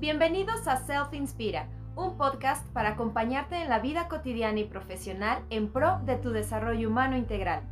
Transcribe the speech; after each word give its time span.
Bienvenidos 0.00 0.66
a 0.66 0.78
Self 0.78 1.12
Inspira, 1.12 1.68
un 1.94 2.16
podcast 2.16 2.66
para 2.68 2.92
acompañarte 2.92 3.60
en 3.60 3.68
la 3.68 3.80
vida 3.80 4.08
cotidiana 4.08 4.58
y 4.58 4.64
profesional 4.64 5.44
en 5.50 5.70
pro 5.70 6.00
de 6.06 6.16
tu 6.16 6.30
desarrollo 6.30 6.88
humano 6.88 7.18
integral. 7.18 7.64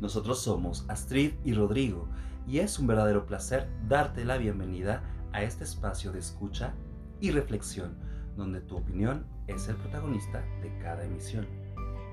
Nosotros 0.00 0.42
somos 0.42 0.84
Astrid 0.88 1.34
y 1.44 1.54
Rodrigo 1.54 2.08
y 2.48 2.58
es 2.58 2.80
un 2.80 2.88
verdadero 2.88 3.26
placer 3.26 3.68
darte 3.86 4.24
la 4.24 4.38
bienvenida 4.38 5.04
a 5.32 5.44
este 5.44 5.62
espacio 5.62 6.10
de 6.10 6.18
escucha 6.18 6.74
y 7.20 7.30
reflexión, 7.30 7.96
donde 8.36 8.60
tu 8.60 8.76
opinión 8.76 9.24
es 9.46 9.68
el 9.68 9.76
protagonista 9.76 10.42
de 10.60 10.76
cada 10.82 11.04
emisión. 11.04 11.46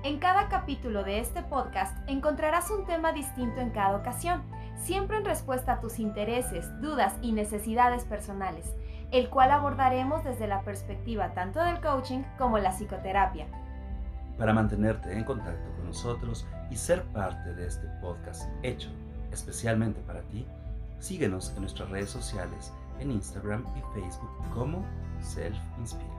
En 0.04 0.20
cada 0.20 0.48
capítulo 0.48 1.02
de 1.02 1.18
este 1.18 1.42
podcast 1.42 2.08
encontrarás 2.08 2.70
un 2.70 2.86
tema 2.86 3.12
distinto 3.12 3.60
en 3.60 3.70
cada 3.70 3.96
ocasión, 3.96 4.44
siempre 4.76 5.16
en 5.16 5.24
respuesta 5.24 5.72
a 5.72 5.80
tus 5.80 5.98
intereses, 5.98 6.70
dudas 6.80 7.14
y 7.20 7.32
necesidades 7.32 8.04
personales 8.04 8.72
el 9.12 9.28
cual 9.30 9.50
abordaremos 9.50 10.24
desde 10.24 10.46
la 10.46 10.62
perspectiva 10.62 11.32
tanto 11.34 11.62
del 11.62 11.80
coaching 11.80 12.22
como 12.38 12.58
la 12.58 12.72
psicoterapia. 12.72 13.46
Para 14.38 14.52
mantenerte 14.52 15.12
en 15.12 15.24
contacto 15.24 15.70
con 15.76 15.86
nosotros 15.86 16.46
y 16.70 16.76
ser 16.76 17.02
parte 17.04 17.54
de 17.54 17.66
este 17.66 17.86
podcast 18.00 18.48
hecho 18.62 18.90
especialmente 19.32 20.00
para 20.02 20.22
ti, 20.22 20.46
síguenos 20.98 21.52
en 21.54 21.62
nuestras 21.62 21.90
redes 21.90 22.10
sociales 22.10 22.72
en 23.00 23.10
Instagram 23.10 23.64
y 23.76 24.00
Facebook 24.00 24.30
como 24.54 24.84
Self 25.20 25.56
Inspira. 25.78 26.10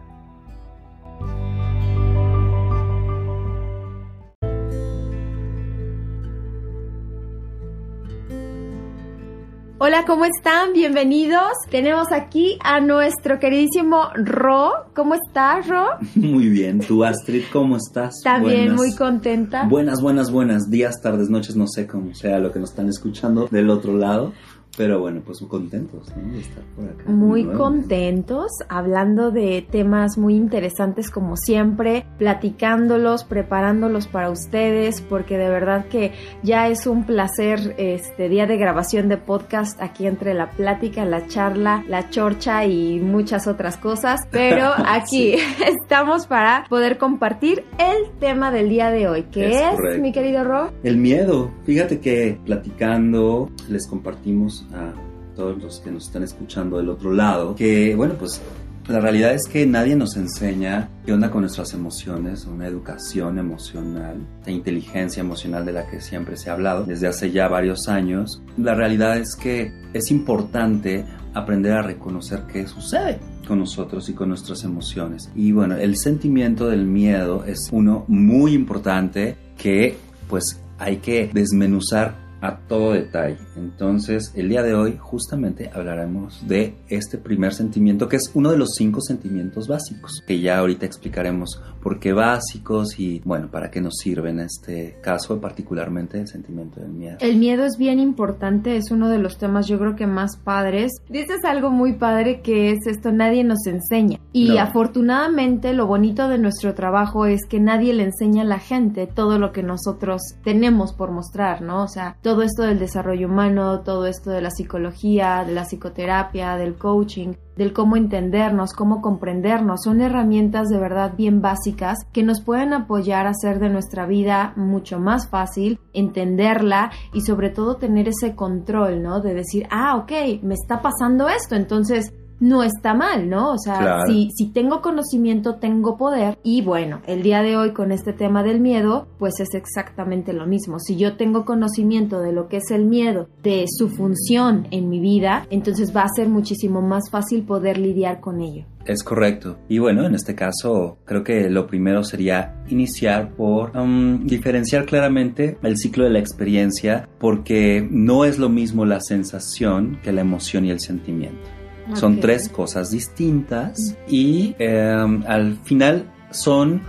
Hola, 9.87 10.03
¿cómo 10.05 10.25
están? 10.25 10.73
Bienvenidos. 10.73 11.53
Tenemos 11.71 12.11
aquí 12.11 12.59
a 12.61 12.81
nuestro 12.81 13.39
queridísimo 13.39 14.09
Ro. 14.15 14.73
¿Cómo 14.93 15.13
estás, 15.13 15.65
Ro? 15.65 15.85
Muy 16.15 16.49
bien. 16.49 16.79
¿Tú, 16.79 17.05
Astrid, 17.05 17.43
cómo 17.53 17.77
estás? 17.77 18.15
También 18.21 18.75
muy 18.75 18.93
contenta. 18.93 19.65
Buenas, 19.65 20.01
buenas, 20.01 20.29
buenas. 20.29 20.69
Días, 20.69 21.01
tardes, 21.01 21.29
noches, 21.29 21.55
no 21.55 21.67
sé 21.69 21.87
cómo 21.87 22.13
sea 22.15 22.37
lo 22.39 22.51
que 22.51 22.59
nos 22.59 22.71
están 22.71 22.89
escuchando 22.89 23.47
del 23.49 23.69
otro 23.69 23.93
lado. 23.93 24.33
Pero 24.75 24.99
bueno, 24.99 25.21
pues 25.25 25.39
contentos 25.47 26.13
de 26.15 26.39
estar 26.39 26.63
por 26.75 26.85
acá. 26.85 27.09
Muy 27.09 27.45
contentos, 27.45 28.51
hablando 28.69 29.31
de 29.31 29.65
temas 29.67 30.17
muy 30.17 30.35
interesantes 30.35 31.09
como 31.09 31.35
siempre, 31.35 32.05
platicándolos, 32.19 33.23
preparándolos 33.23 34.07
para 34.07 34.29
ustedes, 34.29 35.01
porque 35.01 35.37
de 35.37 35.49
verdad 35.49 35.87
que 35.87 36.11
ya 36.43 36.67
es 36.67 36.85
un 36.85 37.05
placer 37.05 37.75
este 37.77 38.29
día 38.29 38.45
de 38.45 38.57
grabación 38.57 39.09
de 39.09 39.17
podcast 39.17 39.81
aquí 39.81 40.05
entre 40.05 40.33
la 40.33 40.51
plática, 40.51 41.05
la 41.05 41.27
charla, 41.27 41.83
la 41.87 42.09
chorcha 42.09 42.65
y 42.65 42.99
muchas 42.99 43.47
otras 43.47 43.77
cosas. 43.77 44.27
Pero 44.31 44.71
aquí 44.85 45.35
estamos 45.65 46.27
para 46.27 46.65
poder 46.69 46.97
compartir 46.97 47.63
el 47.79 48.11
tema 48.19 48.51
del 48.51 48.69
día 48.69 48.91
de 48.91 49.07
hoy, 49.07 49.23
que 49.23 49.63
es, 49.63 49.99
mi 49.99 50.11
querido 50.11 50.43
Ro. 50.43 50.71
El 50.83 50.97
miedo. 50.97 51.51
Fíjate 51.65 51.99
que 51.99 52.39
platicando 52.45 53.49
les 53.69 53.87
compartimos 53.87 54.56
a 54.73 54.93
todos 55.35 55.61
los 55.61 55.79
que 55.79 55.91
nos 55.91 56.05
están 56.05 56.23
escuchando 56.23 56.77
del 56.77 56.89
otro 56.89 57.13
lado, 57.13 57.55
que 57.55 57.95
bueno, 57.95 58.15
pues 58.15 58.41
la 58.87 59.01
realidad 59.01 59.33
es 59.33 59.47
que 59.47 59.65
nadie 59.65 59.97
nos 59.97 60.15
enseña 60.15 60.89
qué 61.05 61.11
onda 61.11 61.29
con 61.29 61.41
nuestras 61.41 61.73
emociones, 61.73 62.45
una 62.45 62.67
educación 62.67 63.37
emocional, 63.37 64.15
la 64.45 64.51
inteligencia 64.51 65.19
emocional 65.19 65.65
de 65.65 65.73
la 65.73 65.87
que 65.87 65.99
siempre 65.99 66.37
se 66.37 66.49
ha 66.49 66.53
hablado 66.53 66.85
desde 66.85 67.07
hace 67.07 67.31
ya 67.31 67.49
varios 67.49 67.89
años. 67.89 68.41
La 68.57 68.75
realidad 68.75 69.17
es 69.17 69.35
que 69.35 69.73
es 69.93 70.09
importante 70.09 71.03
aprender 71.33 71.73
a 71.73 71.81
reconocer 71.81 72.43
qué 72.51 72.65
sucede 72.65 73.19
con 73.45 73.59
nosotros 73.59 74.07
y 74.07 74.13
con 74.13 74.29
nuestras 74.29 74.63
emociones. 74.63 75.29
Y 75.35 75.51
bueno, 75.51 75.75
el 75.75 75.97
sentimiento 75.97 76.67
del 76.67 76.85
miedo 76.85 77.43
es 77.45 77.67
uno 77.73 78.05
muy 78.07 78.53
importante 78.53 79.35
que 79.57 79.97
pues 80.29 80.61
hay 80.79 80.97
que 80.97 81.29
desmenuzar 81.33 82.26
a 82.41 82.57
todo 82.67 82.93
detalle. 82.93 83.37
Entonces, 83.55 84.31
el 84.35 84.49
día 84.49 84.63
de 84.63 84.73
hoy 84.73 84.97
justamente 84.99 85.69
hablaremos 85.73 86.47
de 86.47 86.75
este 86.89 87.17
primer 87.17 87.53
sentimiento, 87.53 88.07
que 88.07 88.17
es 88.17 88.31
uno 88.33 88.51
de 88.51 88.57
los 88.57 88.75
cinco 88.75 89.01
sentimientos 89.01 89.67
básicos, 89.67 90.23
que 90.25 90.39
ya 90.39 90.59
ahorita 90.59 90.85
explicaremos 90.85 91.61
por 91.81 91.99
qué 91.99 92.13
básicos 92.13 92.99
y, 92.99 93.21
bueno, 93.23 93.49
para 93.49 93.71
qué 93.71 93.81
nos 93.81 93.95
sirve 93.97 94.29
en 94.29 94.41
este 94.41 94.97
caso, 95.01 95.39
particularmente 95.39 96.19
el 96.19 96.27
sentimiento 96.27 96.81
del 96.81 96.89
miedo. 96.89 97.17
El 97.21 97.37
miedo 97.37 97.65
es 97.65 97.77
bien 97.77 97.99
importante, 97.99 98.75
es 98.75 98.91
uno 98.91 99.09
de 99.09 99.19
los 99.19 99.37
temas 99.37 99.67
yo 99.67 99.79
creo 99.79 99.95
que 99.95 100.07
más 100.07 100.37
padres. 100.37 100.91
Dices 101.09 101.43
algo 101.45 101.69
muy 101.69 101.93
padre 101.93 102.41
que 102.41 102.71
es 102.71 102.85
esto, 102.87 103.11
nadie 103.11 103.43
nos 103.43 103.65
enseña. 103.67 104.19
Y 104.33 104.57
afortunadamente 104.57 105.73
lo 105.73 105.87
bonito 105.87 106.27
de 106.27 106.37
nuestro 106.37 106.73
trabajo 106.75 107.25
es 107.25 107.45
que 107.47 107.59
nadie 107.59 107.93
le 107.93 108.03
enseña 108.03 108.43
a 108.43 108.45
la 108.45 108.59
gente 108.59 109.07
todo 109.07 109.39
lo 109.39 109.51
que 109.51 109.63
nosotros 109.63 110.21
tenemos 110.43 110.93
por 110.93 111.11
mostrar, 111.11 111.61
¿no? 111.61 111.83
O 111.83 111.87
sea, 111.87 112.17
todo 112.27 112.41
esto 112.41 112.63
del 112.63 112.77
desarrollo 112.77 113.29
humano, 113.29 113.83
todo 113.85 114.05
esto 114.05 114.31
de 114.31 114.41
la 114.41 114.51
psicología, 114.51 115.45
de 115.47 115.53
la 115.53 115.63
psicoterapia, 115.63 116.57
del 116.57 116.75
coaching, 116.75 117.35
del 117.55 117.71
cómo 117.71 117.95
entendernos, 117.95 118.73
cómo 118.73 119.01
comprendernos, 119.01 119.83
son 119.85 120.01
herramientas 120.01 120.67
de 120.67 120.77
verdad 120.77 121.13
bien 121.15 121.41
básicas 121.41 121.99
que 122.11 122.23
nos 122.23 122.41
pueden 122.41 122.73
apoyar 122.73 123.27
a 123.27 123.29
hacer 123.29 123.59
de 123.59 123.69
nuestra 123.69 124.05
vida 124.05 124.51
mucho 124.57 124.99
más 124.99 125.29
fácil, 125.29 125.79
entenderla 125.93 126.91
y 127.13 127.21
sobre 127.21 127.49
todo 127.49 127.77
tener 127.77 128.09
ese 128.09 128.35
control, 128.35 129.01
¿no? 129.01 129.21
De 129.21 129.33
decir, 129.33 129.65
ah, 129.71 129.95
ok, 129.95 130.43
me 130.43 130.55
está 130.55 130.81
pasando 130.81 131.29
esto, 131.29 131.55
entonces 131.55 132.11
no 132.39 132.63
está 132.63 132.93
mal, 132.93 133.29
¿no? 133.29 133.51
O 133.51 133.57
sea, 133.57 134.01
si, 134.07 134.29
si 134.31 134.47
tengo 134.47 134.81
conocimiento, 134.81 135.55
tengo 135.55 135.97
poder. 135.97 136.37
Y 136.43 136.61
bueno, 136.61 137.01
el 137.07 137.23
día 137.23 137.41
de 137.41 137.57
hoy 137.57 137.71
con 137.71 137.91
este 137.91 138.13
tema 138.13 138.43
del 138.43 138.59
miedo, 138.59 139.07
pues 139.19 139.39
es 139.39 139.53
exactamente 139.53 140.33
lo 140.33 140.45
mismo. 140.45 140.79
Si 140.79 140.97
yo 140.97 141.17
tengo 141.17 141.45
conocimiento 141.45 142.19
de 142.19 142.31
lo 142.31 142.47
que 142.47 142.57
es 142.57 142.71
el 142.71 142.85
miedo, 142.85 143.27
de 143.43 143.65
su 143.67 143.89
función 143.89 144.67
en 144.71 144.89
mi 144.89 144.99
vida, 144.99 145.45
entonces 145.49 145.95
va 145.95 146.03
a 146.03 146.09
ser 146.15 146.29
muchísimo 146.29 146.81
más 146.81 147.09
fácil 147.09 147.43
poder 147.43 147.77
lidiar 147.77 148.19
con 148.19 148.41
ello. 148.41 148.65
Es 148.85 149.03
correcto. 149.03 149.57
Y 149.67 149.79
bueno, 149.79 150.05
en 150.05 150.15
este 150.15 150.33
caso, 150.33 150.97
creo 151.03 151.23
que 151.23 151.49
lo 151.49 151.67
primero 151.67 152.03
sería 152.03 152.55
iniciar 152.69 153.33
por 153.35 153.75
um, 153.75 154.25
diferenciar 154.25 154.85
claramente 154.85 155.57
el 155.61 155.77
ciclo 155.77 156.05
de 156.05 156.11
la 156.11 156.19
experiencia, 156.19 157.09
porque 157.19 157.85
no 157.89 158.23
es 158.23 158.39
lo 158.39 158.47
mismo 158.47 158.85
la 158.85 159.01
sensación 159.01 159.99
que 160.03 160.13
la 160.13 160.21
emoción 160.21 160.63
y 160.65 160.71
el 160.71 160.79
sentimiento. 160.79 161.56
Son 161.93 162.19
tres 162.19 162.49
cosas 162.49 162.91
distintas 162.91 163.95
y 164.07 164.55
em, 164.59 165.23
al 165.27 165.55
final 165.63 166.11
son 166.31 166.81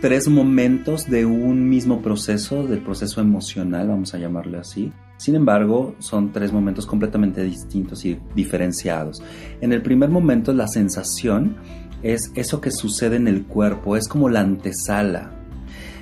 tres 0.00 0.28
momentos 0.28 1.08
de 1.08 1.24
un 1.26 1.68
mismo 1.68 2.02
proceso, 2.02 2.66
del 2.66 2.80
proceso 2.80 3.20
emocional, 3.20 3.88
vamos 3.88 4.14
a 4.14 4.18
llamarle 4.18 4.58
así. 4.58 4.92
Sin 5.16 5.36
embargo, 5.36 5.94
son 6.00 6.32
tres 6.32 6.52
momentos 6.52 6.86
completamente 6.86 7.44
distintos 7.44 8.04
y 8.04 8.18
diferenciados. 8.34 9.22
En 9.60 9.72
el 9.72 9.80
primer 9.80 10.10
momento, 10.10 10.52
la 10.52 10.66
sensación 10.66 11.56
es 12.02 12.32
eso 12.34 12.60
que 12.60 12.72
sucede 12.72 13.16
en 13.16 13.28
el 13.28 13.44
cuerpo, 13.44 13.96
es 13.96 14.08
como 14.08 14.28
la 14.28 14.40
antesala. 14.40 15.30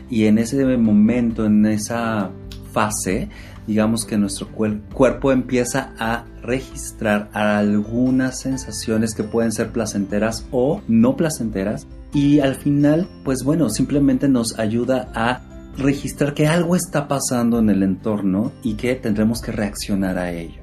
Y 0.09 0.25
en 0.25 0.39
ese 0.39 0.65
momento, 0.79 1.45
en 1.45 1.67
esa 1.67 2.31
fase, 2.73 3.29
digamos 3.71 4.05
que 4.05 4.19
nuestro 4.19 4.49
cuerpo 4.49 5.31
empieza 5.31 5.93
a 5.97 6.25
registrar 6.43 7.31
algunas 7.33 8.41
sensaciones 8.41 9.15
que 9.15 9.23
pueden 9.23 9.53
ser 9.53 9.71
placenteras 9.71 10.45
o 10.51 10.83
no 10.89 11.17
placenteras 11.17 11.87
y 12.13 12.41
al 12.41 12.57
final 12.57 13.09
pues 13.23 13.45
bueno 13.45 13.71
simplemente 13.71 14.29
nos 14.29 14.59
ayuda 14.59 15.13
a 15.15 15.43
registrar 15.79 16.35
que 16.35 16.49
algo 16.49 16.75
está 16.75 17.07
pasando 17.07 17.61
en 17.61 17.71
el 17.71 17.85
entorno 17.85 18.51
y 18.65 18.75
que 18.75 18.97
tendremos 18.97 19.41
que 19.41 19.53
reaccionar 19.53 20.19
a 20.19 20.33
ello. 20.33 20.63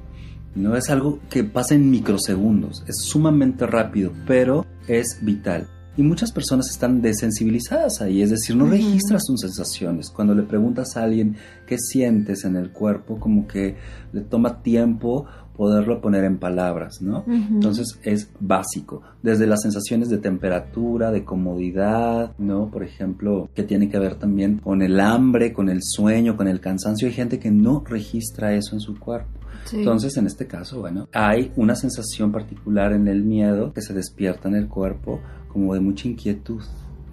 No 0.54 0.76
es 0.76 0.90
algo 0.90 1.18
que 1.30 1.44
pasa 1.44 1.76
en 1.76 1.90
microsegundos, 1.90 2.84
es 2.88 3.04
sumamente 3.04 3.66
rápido, 3.66 4.12
pero 4.26 4.66
es 4.86 5.20
vital. 5.22 5.66
Y 5.98 6.02
muchas 6.04 6.30
personas 6.30 6.70
están 6.70 7.02
desensibilizadas 7.02 8.00
ahí, 8.00 8.22
es 8.22 8.30
decir, 8.30 8.54
no 8.54 8.66
registras 8.66 9.24
tus 9.24 9.40
sensaciones. 9.40 10.10
Cuando 10.10 10.32
le 10.32 10.44
preguntas 10.44 10.96
a 10.96 11.02
alguien 11.02 11.34
qué 11.66 11.76
sientes 11.76 12.44
en 12.44 12.54
el 12.54 12.70
cuerpo, 12.70 13.18
como 13.18 13.48
que 13.48 13.74
le 14.12 14.20
toma 14.20 14.62
tiempo 14.62 15.26
poderlo 15.56 16.00
poner 16.00 16.22
en 16.22 16.38
palabras, 16.38 17.02
¿no? 17.02 17.24
Entonces 17.26 17.98
es 18.04 18.30
básico, 18.38 19.02
desde 19.24 19.48
las 19.48 19.62
sensaciones 19.62 20.08
de 20.08 20.18
temperatura, 20.18 21.10
de 21.10 21.24
comodidad, 21.24 22.30
¿no? 22.38 22.70
Por 22.70 22.84
ejemplo, 22.84 23.50
que 23.52 23.64
tiene 23.64 23.88
que 23.88 23.98
ver 23.98 24.14
también 24.14 24.58
con 24.58 24.82
el 24.82 25.00
hambre, 25.00 25.52
con 25.52 25.68
el 25.68 25.82
sueño, 25.82 26.36
con 26.36 26.46
el 26.46 26.60
cansancio. 26.60 27.08
Hay 27.08 27.14
gente 27.14 27.40
que 27.40 27.50
no 27.50 27.82
registra 27.84 28.54
eso 28.54 28.76
en 28.76 28.80
su 28.80 28.96
cuerpo. 29.00 29.30
Entonces, 29.72 30.16
en 30.16 30.26
este 30.26 30.46
caso, 30.46 30.80
bueno, 30.80 31.08
hay 31.12 31.52
una 31.56 31.74
sensación 31.74 32.30
particular 32.30 32.92
en 32.92 33.08
el 33.08 33.24
miedo 33.24 33.72
que 33.72 33.82
se 33.82 33.92
despierta 33.92 34.48
en 34.48 34.54
el 34.54 34.68
cuerpo 34.68 35.20
como 35.48 35.74
de 35.74 35.80
mucha 35.80 36.08
inquietud. 36.08 36.62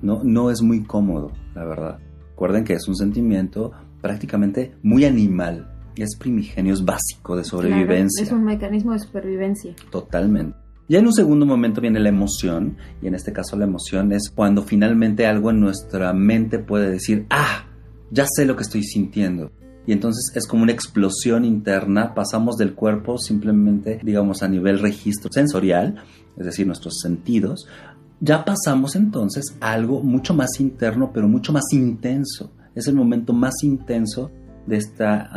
No, 0.01 0.23
no 0.23 0.51
es 0.51 0.61
muy 0.61 0.83
cómodo, 0.83 1.31
la 1.55 1.65
verdad. 1.65 1.99
Recuerden 2.31 2.63
que 2.63 2.73
es 2.73 2.87
un 2.87 2.95
sentimiento 2.95 3.71
prácticamente 4.01 4.75
muy 4.83 5.05
animal. 5.05 5.71
Es 5.95 6.17
primigenio, 6.17 6.73
es 6.73 6.83
básico 6.83 7.35
de 7.37 7.43
sobrevivencia. 7.43 8.23
es 8.23 8.31
un 8.31 8.43
mecanismo 8.43 8.91
de 8.91 8.99
supervivencia. 8.99 9.73
Totalmente. 9.89 10.57
Ya 10.87 10.99
en 10.99 11.07
un 11.07 11.13
segundo 11.13 11.47
momento 11.47 11.81
viene 11.81 11.99
la 11.99 12.09
emoción, 12.09 12.77
y 13.01 13.07
en 13.07 13.15
este 13.15 13.33
caso 13.33 13.57
la 13.57 13.63
emoción 13.63 14.11
es 14.11 14.29
cuando 14.29 14.61
finalmente 14.61 15.25
algo 15.25 15.49
en 15.49 15.59
nuestra 15.59 16.13
mente 16.13 16.59
puede 16.59 16.91
decir, 16.91 17.25
ah, 17.31 17.65
ya 18.11 18.27
sé 18.27 18.45
lo 18.45 18.55
que 18.55 18.63
estoy 18.63 18.83
sintiendo. 18.83 19.51
Y 19.87 19.93
entonces 19.93 20.31
es 20.35 20.45
como 20.45 20.63
una 20.63 20.71
explosión 20.71 21.45
interna, 21.45 22.13
pasamos 22.13 22.57
del 22.57 22.73
cuerpo 22.73 23.17
simplemente, 23.17 23.99
digamos, 24.03 24.43
a 24.43 24.47
nivel 24.47 24.79
registro 24.79 25.31
sensorial, 25.31 26.03
es 26.37 26.45
decir, 26.45 26.67
nuestros 26.67 26.99
sentidos, 26.99 27.67
ya 28.19 28.45
pasamos 28.45 28.95
entonces 28.95 29.55
a 29.59 29.71
algo 29.71 30.01
mucho 30.01 30.33
más 30.33 30.59
interno, 30.59 31.11
pero 31.13 31.27
mucho 31.27 31.53
más 31.53 31.65
intenso. 31.71 32.51
Es 32.73 32.87
el 32.87 32.95
momento 32.95 33.33
más 33.33 33.63
intenso 33.63 34.31
de, 34.65 34.77
esta, 34.77 35.29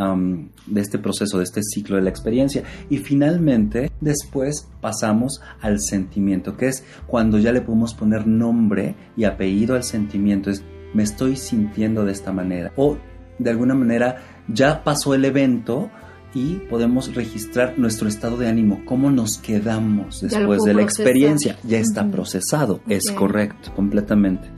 de 0.67 0.81
este 0.81 0.99
proceso, 0.99 1.39
de 1.39 1.45
este 1.45 1.63
ciclo 1.63 1.97
de 1.97 2.03
la 2.03 2.11
experiencia. 2.11 2.63
Y 2.89 2.99
finalmente, 2.99 3.91
después 4.01 4.69
pasamos 4.81 5.41
al 5.61 5.81
sentimiento, 5.81 6.57
que 6.57 6.69
es 6.69 6.85
cuando 7.07 7.39
ya 7.39 7.53
le 7.53 7.61
podemos 7.61 7.95
poner 7.95 8.27
nombre 8.27 8.95
y 9.17 9.25
apellido 9.25 9.75
al 9.75 9.85
sentimiento. 9.85 10.51
Es, 10.51 10.65
me 10.95 11.03
estoy 11.03 11.37
sintiendo 11.37 12.05
de 12.05 12.13
esta 12.13 12.33
manera. 12.33 12.73
O 12.77 12.97
de 13.39 13.51
alguna 13.51 13.75
manera 13.75 14.17
ya 14.49 14.83
pasó 14.83 15.15
el 15.15 15.25
evento, 15.25 15.91
y 16.39 16.63
podemos 16.71 17.15
registrar 17.17 17.75
nuestro 17.79 18.09
estado 18.09 18.37
de 18.37 18.47
ánimo, 18.47 18.83
cómo 18.85 19.11
nos 19.11 19.39
quedamos 19.39 20.21
después 20.21 20.63
de 20.63 20.75
la 20.75 20.83
experiencia. 20.83 21.59
Ya 21.65 21.79
está 21.79 22.09
procesado, 22.09 22.81
es 22.89 23.11
correcto, 23.11 23.73
completamente. 23.75 24.49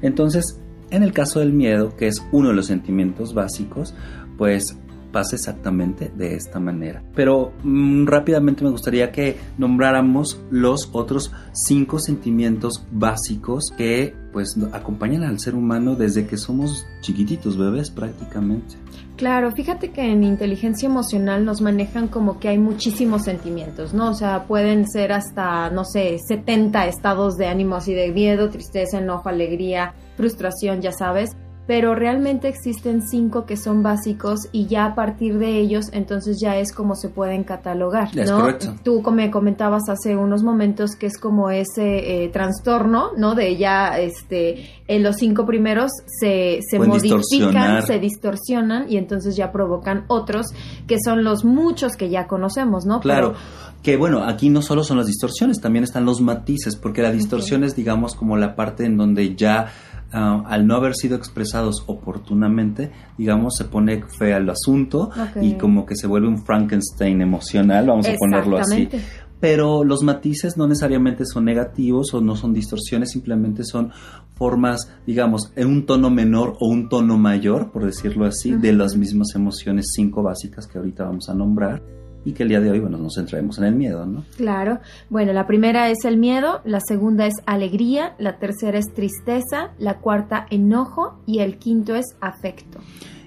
Entonces, 0.00 0.58
en 0.90 1.02
el 1.02 1.12
caso 1.12 1.40
del 1.40 1.52
miedo, 1.52 1.94
que 1.96 2.06
es 2.06 2.24
uno 2.32 2.48
de 2.48 2.54
los 2.54 2.66
sentimientos 2.66 3.34
básicos, 3.34 3.94
pues 4.38 4.78
pasa 5.12 5.36
exactamente 5.36 6.10
de 6.16 6.34
esta 6.34 6.60
manera. 6.60 7.02
Pero 7.14 7.52
mm, 7.62 8.06
rápidamente 8.06 8.64
me 8.64 8.70
gustaría 8.70 9.12
que 9.12 9.36
nombráramos 9.58 10.40
los 10.50 10.88
otros 10.92 11.32
cinco 11.52 11.98
sentimientos 11.98 12.86
básicos 12.90 13.70
que 13.76 14.14
pues 14.32 14.56
acompañan 14.72 15.24
al 15.24 15.40
ser 15.40 15.54
humano 15.54 15.94
desde 15.94 16.26
que 16.26 16.38
somos 16.38 16.86
chiquititos, 17.02 17.58
bebés 17.58 17.90
prácticamente. 17.90 18.76
Claro, 19.18 19.50
fíjate 19.50 19.90
que 19.90 20.00
en 20.00 20.22
inteligencia 20.22 20.86
emocional 20.86 21.44
nos 21.44 21.60
manejan 21.60 22.06
como 22.06 22.38
que 22.38 22.50
hay 22.50 22.58
muchísimos 22.58 23.24
sentimientos, 23.24 23.92
¿no? 23.92 24.10
O 24.10 24.14
sea, 24.14 24.44
pueden 24.44 24.88
ser 24.88 25.10
hasta, 25.10 25.70
no 25.70 25.84
sé, 25.84 26.20
70 26.20 26.86
estados 26.86 27.36
de 27.36 27.48
ánimo 27.48 27.74
así 27.74 27.94
de 27.94 28.12
miedo, 28.12 28.48
tristeza, 28.48 28.98
enojo, 28.98 29.28
alegría, 29.28 29.92
frustración, 30.16 30.82
ya 30.82 30.92
sabes 30.92 31.36
pero 31.68 31.94
realmente 31.94 32.48
existen 32.48 33.06
cinco 33.06 33.44
que 33.44 33.58
son 33.58 33.82
básicos 33.82 34.48
y 34.52 34.66
ya 34.68 34.86
a 34.86 34.94
partir 34.94 35.38
de 35.38 35.60
ellos 35.60 35.90
entonces 35.92 36.38
ya 36.40 36.56
es 36.56 36.72
como 36.72 36.94
se 36.94 37.10
pueden 37.10 37.44
catalogar, 37.44 38.08
¿no? 38.16 38.56
Tú 38.82 39.02
me 39.12 39.30
comentabas 39.30 39.82
hace 39.90 40.16
unos 40.16 40.42
momentos 40.42 40.96
que 40.96 41.04
es 41.04 41.18
como 41.18 41.50
ese 41.50 42.24
eh, 42.24 42.30
trastorno, 42.30 43.10
¿no? 43.18 43.34
De 43.34 43.58
ya, 43.58 43.98
este, 43.98 44.70
en 44.88 45.02
los 45.02 45.16
cinco 45.16 45.44
primeros 45.44 45.90
se, 46.06 46.60
se 46.66 46.78
modifican, 46.78 47.86
se 47.86 47.98
distorsionan 47.98 48.90
y 48.90 48.96
entonces 48.96 49.36
ya 49.36 49.52
provocan 49.52 50.06
otros 50.08 50.46
que 50.86 50.96
son 51.04 51.22
los 51.22 51.44
muchos 51.44 51.96
que 51.96 52.08
ya 52.08 52.26
conocemos, 52.26 52.86
¿no? 52.86 53.00
Claro. 53.00 53.34
que 53.82 53.98
bueno, 53.98 54.24
aquí 54.24 54.48
no 54.48 54.62
solo 54.62 54.82
son 54.84 54.96
las 54.96 55.06
distorsiones, 55.06 55.60
también 55.60 55.84
están 55.84 56.06
los 56.06 56.22
matices, 56.22 56.76
porque 56.76 57.02
la 57.02 57.12
distorsión 57.12 57.62
es, 57.62 57.76
digamos, 57.76 58.14
como 58.14 58.38
la 58.38 58.56
parte 58.56 58.86
en 58.86 58.96
donde 58.96 59.36
ya 59.36 59.66
Ah, 60.10 60.42
al 60.46 60.66
no 60.66 60.74
haber 60.74 60.94
sido 60.94 61.16
expresados 61.16 61.84
oportunamente, 61.86 62.90
digamos, 63.18 63.56
se 63.56 63.66
pone 63.66 64.02
fea 64.18 64.38
el 64.38 64.48
asunto 64.48 65.10
y 65.42 65.54
como 65.54 65.84
que 65.84 65.96
se 65.96 66.06
vuelve 66.06 66.28
un 66.28 66.44
Frankenstein 66.44 67.20
emocional, 67.20 67.86
vamos 67.88 68.08
a 68.08 68.14
ponerlo 68.14 68.56
así. 68.56 68.88
Pero 69.38 69.84
los 69.84 70.02
matices 70.02 70.56
no 70.56 70.66
necesariamente 70.66 71.24
son 71.26 71.44
negativos 71.44 72.12
o 72.14 72.20
no 72.20 72.36
son 72.36 72.54
distorsiones, 72.54 73.10
simplemente 73.10 73.64
son 73.64 73.92
formas, 74.34 74.90
digamos, 75.06 75.52
en 75.54 75.68
un 75.68 75.86
tono 75.86 76.10
menor 76.10 76.56
o 76.58 76.68
un 76.68 76.88
tono 76.88 77.18
mayor, 77.18 77.70
por 77.70 77.84
decirlo 77.84 78.24
así, 78.24 78.52
de 78.52 78.72
las 78.72 78.96
mismas 78.96 79.34
emociones 79.34 79.92
cinco 79.94 80.22
básicas 80.22 80.66
que 80.66 80.78
ahorita 80.78 81.04
vamos 81.04 81.28
a 81.28 81.34
nombrar 81.34 81.82
y 82.28 82.32
que 82.32 82.42
el 82.42 82.50
día 82.50 82.60
de 82.60 82.70
hoy, 82.70 82.78
bueno, 82.78 82.98
nos 82.98 83.14
centraremos 83.14 83.56
en 83.56 83.64
el 83.64 83.74
miedo, 83.74 84.04
¿no? 84.04 84.22
Claro. 84.36 84.80
Bueno, 85.08 85.32
la 85.32 85.46
primera 85.46 85.88
es 85.88 86.04
el 86.04 86.18
miedo, 86.18 86.60
la 86.66 86.80
segunda 86.86 87.24
es 87.24 87.32
alegría, 87.46 88.14
la 88.18 88.38
tercera 88.38 88.78
es 88.78 88.92
tristeza, 88.92 89.70
la 89.78 90.00
cuarta 90.00 90.46
enojo 90.50 91.22
y 91.24 91.38
el 91.38 91.56
quinto 91.56 91.94
es 91.94 92.04
afecto. 92.20 92.80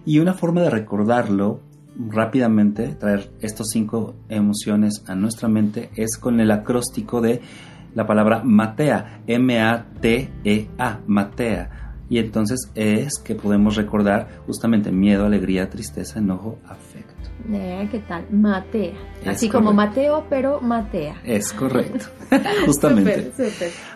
Y 0.06 0.20
una 0.20 0.36
forma 0.36 0.62
de 0.62 0.70
recordarlo 0.70 1.62
rápidamente, 1.98 2.90
traer 2.90 3.32
estos 3.42 3.70
cinco 3.72 4.14
emociones 4.30 5.04
a 5.08 5.16
nuestra 5.16 5.50
mente 5.50 5.90
es 5.96 6.16
con 6.18 6.40
el 6.40 6.52
acróstico 6.52 7.22
de 7.22 7.42
la 7.96 8.06
palabra 8.06 8.44
matea, 8.44 9.24
M-A-T-E-A, 9.26 11.00
matea. 11.08 11.96
Y 12.08 12.20
entonces 12.20 12.72
es 12.76 13.18
que 13.18 13.34
podemos 13.34 13.78
recordar 13.78 14.28
justamente 14.46 14.92
miedo, 14.92 15.26
alegría, 15.26 15.72
tristeza, 15.72 16.20
enojo, 16.20 16.60
afecto. 16.68 16.91
Eh, 17.52 17.88
¿Qué 17.92 18.00
tal? 18.00 18.26
Matea. 18.32 18.94
Así 19.26 19.50
como 19.50 19.74
Mateo, 19.74 20.26
pero 20.30 20.62
Matea. 20.62 21.22
Es 21.24 21.54
correcto. 21.54 22.06
Justamente. 22.66 23.32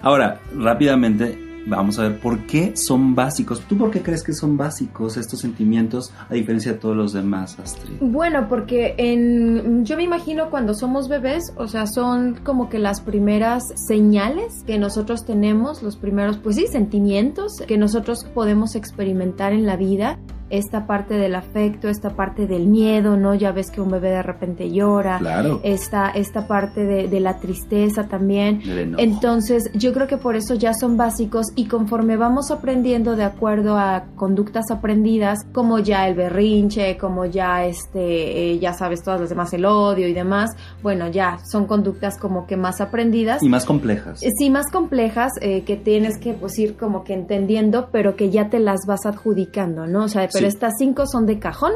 Ahora, 0.01 0.39
rápidamente 0.55 1.45
vamos 1.65 1.97
a 1.99 2.03
ver 2.03 2.19
por 2.19 2.45
qué 2.45 2.75
son 2.75 3.15
básicos. 3.15 3.61
¿Tú 3.61 3.77
por 3.77 3.91
qué 3.91 4.01
crees 4.01 4.23
que 4.23 4.33
son 4.33 4.57
básicos 4.57 5.17
estos 5.17 5.39
sentimientos 5.39 6.13
a 6.29 6.33
diferencia 6.33 6.73
de 6.73 6.77
todos 6.77 6.95
los 6.95 7.13
demás, 7.13 7.57
Astrid? 7.59 7.95
Bueno, 7.99 8.47
porque 8.47 8.95
en 8.97 9.85
yo 9.85 9.97
me 9.97 10.03
imagino 10.03 10.49
cuando 10.49 10.73
somos 10.73 11.09
bebés, 11.09 11.53
o 11.57 11.67
sea, 11.67 11.87
son 11.87 12.35
como 12.43 12.69
que 12.69 12.79
las 12.79 13.01
primeras 13.01 13.63
señales 13.87 14.63
que 14.65 14.77
nosotros 14.77 15.25
tenemos, 15.25 15.81
los 15.83 15.97
primeros, 15.97 16.37
pues 16.37 16.55
sí, 16.55 16.67
sentimientos 16.67 17.61
que 17.67 17.77
nosotros 17.77 18.25
podemos 18.33 18.75
experimentar 18.75 19.53
en 19.53 19.65
la 19.65 19.75
vida 19.75 20.19
esta 20.49 20.85
parte 20.85 21.15
del 21.15 21.35
afecto, 21.35 21.89
esta 21.89 22.11
parte 22.11 22.45
del 22.45 22.67
miedo, 22.67 23.17
¿no? 23.17 23.33
Ya 23.33 23.51
ves 23.51 23.71
que 23.71 23.81
un 23.81 23.89
bebé 23.89 24.09
de 24.09 24.21
repente 24.21 24.71
llora. 24.71 25.17
Claro. 25.17 25.59
Esta, 25.63 26.09
esta 26.09 26.47
parte 26.47 26.83
de, 26.83 27.15
la 27.19 27.39
tristeza 27.39 28.07
también. 28.07 28.61
Entonces, 28.97 29.71
yo 29.73 29.93
creo 29.93 30.05
que 30.05 30.17
por 30.17 30.35
eso 30.35 30.53
ya 30.53 30.73
son 30.73 30.97
básicos 30.97 31.47
y 31.55 31.65
conforme 31.65 32.17
vamos 32.17 32.51
aprendiendo 32.51 33.15
de 33.15 33.23
acuerdo 33.23 33.77
a 33.77 34.05
conductas 34.15 34.69
aprendidas, 34.69 35.39
como 35.53 35.79
ya 35.79 36.07
el 36.07 36.15
berrinche, 36.15 36.97
como 36.97 37.25
ya 37.25 37.65
este, 37.65 38.51
eh, 38.51 38.59
ya 38.59 38.73
sabes 38.73 39.01
todas 39.01 39.21
las 39.21 39.29
demás, 39.29 39.53
el 39.53 39.65
odio 39.65 40.07
y 40.07 40.13
demás, 40.13 40.51
bueno, 40.83 41.07
ya 41.09 41.39
son 41.49 41.65
conductas 41.65 42.17
como 42.19 42.45
que 42.45 42.57
más 42.57 42.81
aprendidas. 42.81 43.41
Y 43.41 43.49
más 43.49 43.65
complejas. 43.65 44.21
Eh, 44.21 44.31
sí, 44.37 44.49
más 44.49 44.69
complejas, 44.71 45.31
eh, 45.41 45.63
que 45.63 45.77
tienes 45.77 46.17
que 46.19 46.33
pues 46.33 46.59
ir 46.59 46.75
como 46.75 47.03
que 47.03 47.13
entendiendo, 47.13 47.89
pero 47.91 48.15
que 48.15 48.29
ya 48.29 48.49
te 48.49 48.59
las 48.59 48.81
vas 48.85 49.05
adjudicando, 49.05 49.87
¿no? 49.87 50.03
O 50.03 50.07
sea, 50.09 50.27
pero 50.35 50.47
estas 50.47 50.73
cinco 50.77 51.07
son 51.07 51.25
de 51.25 51.39
cajón 51.39 51.71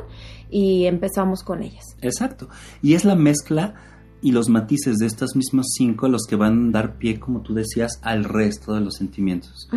y 0.49 0.85
empezamos 0.85 1.43
con 1.43 1.63
ellas. 1.63 1.85
Exacto. 2.01 2.49
Y 2.81 2.93
es 2.93 3.05
la 3.05 3.15
mezcla 3.15 3.75
y 4.21 4.31
los 4.31 4.49
matices 4.49 4.97
de 4.97 5.05
estas 5.05 5.35
mismas 5.35 5.67
cinco 5.77 6.07
los 6.07 6.25
que 6.27 6.35
van 6.35 6.69
a 6.69 6.71
dar 6.71 6.97
pie, 6.97 7.19
como 7.19 7.41
tú 7.41 7.53
decías, 7.53 7.99
al 8.01 8.23
resto 8.23 8.73
de 8.73 8.81
los 8.81 8.95
sentimientos. 8.95 9.69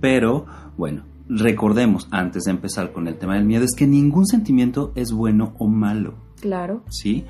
Pero, 0.00 0.46
bueno, 0.76 1.04
recordemos, 1.28 2.08
antes 2.10 2.44
de 2.44 2.50
empezar 2.50 2.92
con 2.92 3.08
el 3.08 3.16
tema 3.16 3.34
del 3.34 3.44
miedo, 3.44 3.64
es 3.64 3.74
que 3.76 3.86
ningún 3.86 4.26
sentimiento 4.26 4.92
es 4.94 5.12
bueno 5.12 5.54
o 5.58 5.68
malo. 5.68 6.14
Claro. 6.40 6.82
¿Sí? 6.90 7.24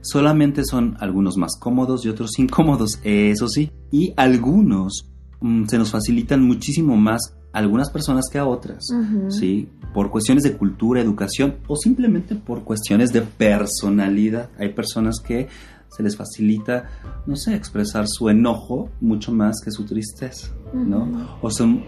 Solamente 0.00 0.64
son 0.64 0.96
algunos 1.00 1.36
más 1.36 1.52
cómodos 1.58 2.04
y 2.04 2.08
otros 2.08 2.30
incómodos, 2.38 3.00
eso 3.02 3.48
sí. 3.48 3.70
Y 3.90 4.12
algunos 4.16 5.10
mm, 5.40 5.66
se 5.66 5.78
nos 5.78 5.90
facilitan 5.90 6.42
muchísimo 6.42 6.96
más 6.96 7.36
algunas 7.54 7.88
personas 7.88 8.24
que 8.30 8.38
a 8.38 8.46
otras, 8.46 8.84
¿sí? 9.28 9.68
Por 9.94 10.10
cuestiones 10.10 10.42
de 10.42 10.56
cultura, 10.56 11.00
educación 11.00 11.54
o 11.68 11.76
simplemente 11.76 12.34
por 12.34 12.64
cuestiones 12.64 13.12
de 13.12 13.22
personalidad. 13.22 14.50
Hay 14.58 14.70
personas 14.74 15.20
que 15.20 15.48
se 15.88 16.02
les 16.02 16.16
facilita, 16.16 16.90
no 17.26 17.36
sé, 17.36 17.54
expresar 17.54 18.06
su 18.08 18.28
enojo 18.28 18.90
mucho 19.00 19.32
más 19.32 19.60
que 19.64 19.70
su 19.70 19.84
tristeza, 19.84 20.48
¿no? 20.74 21.36
O 21.40 21.50
son 21.50 21.84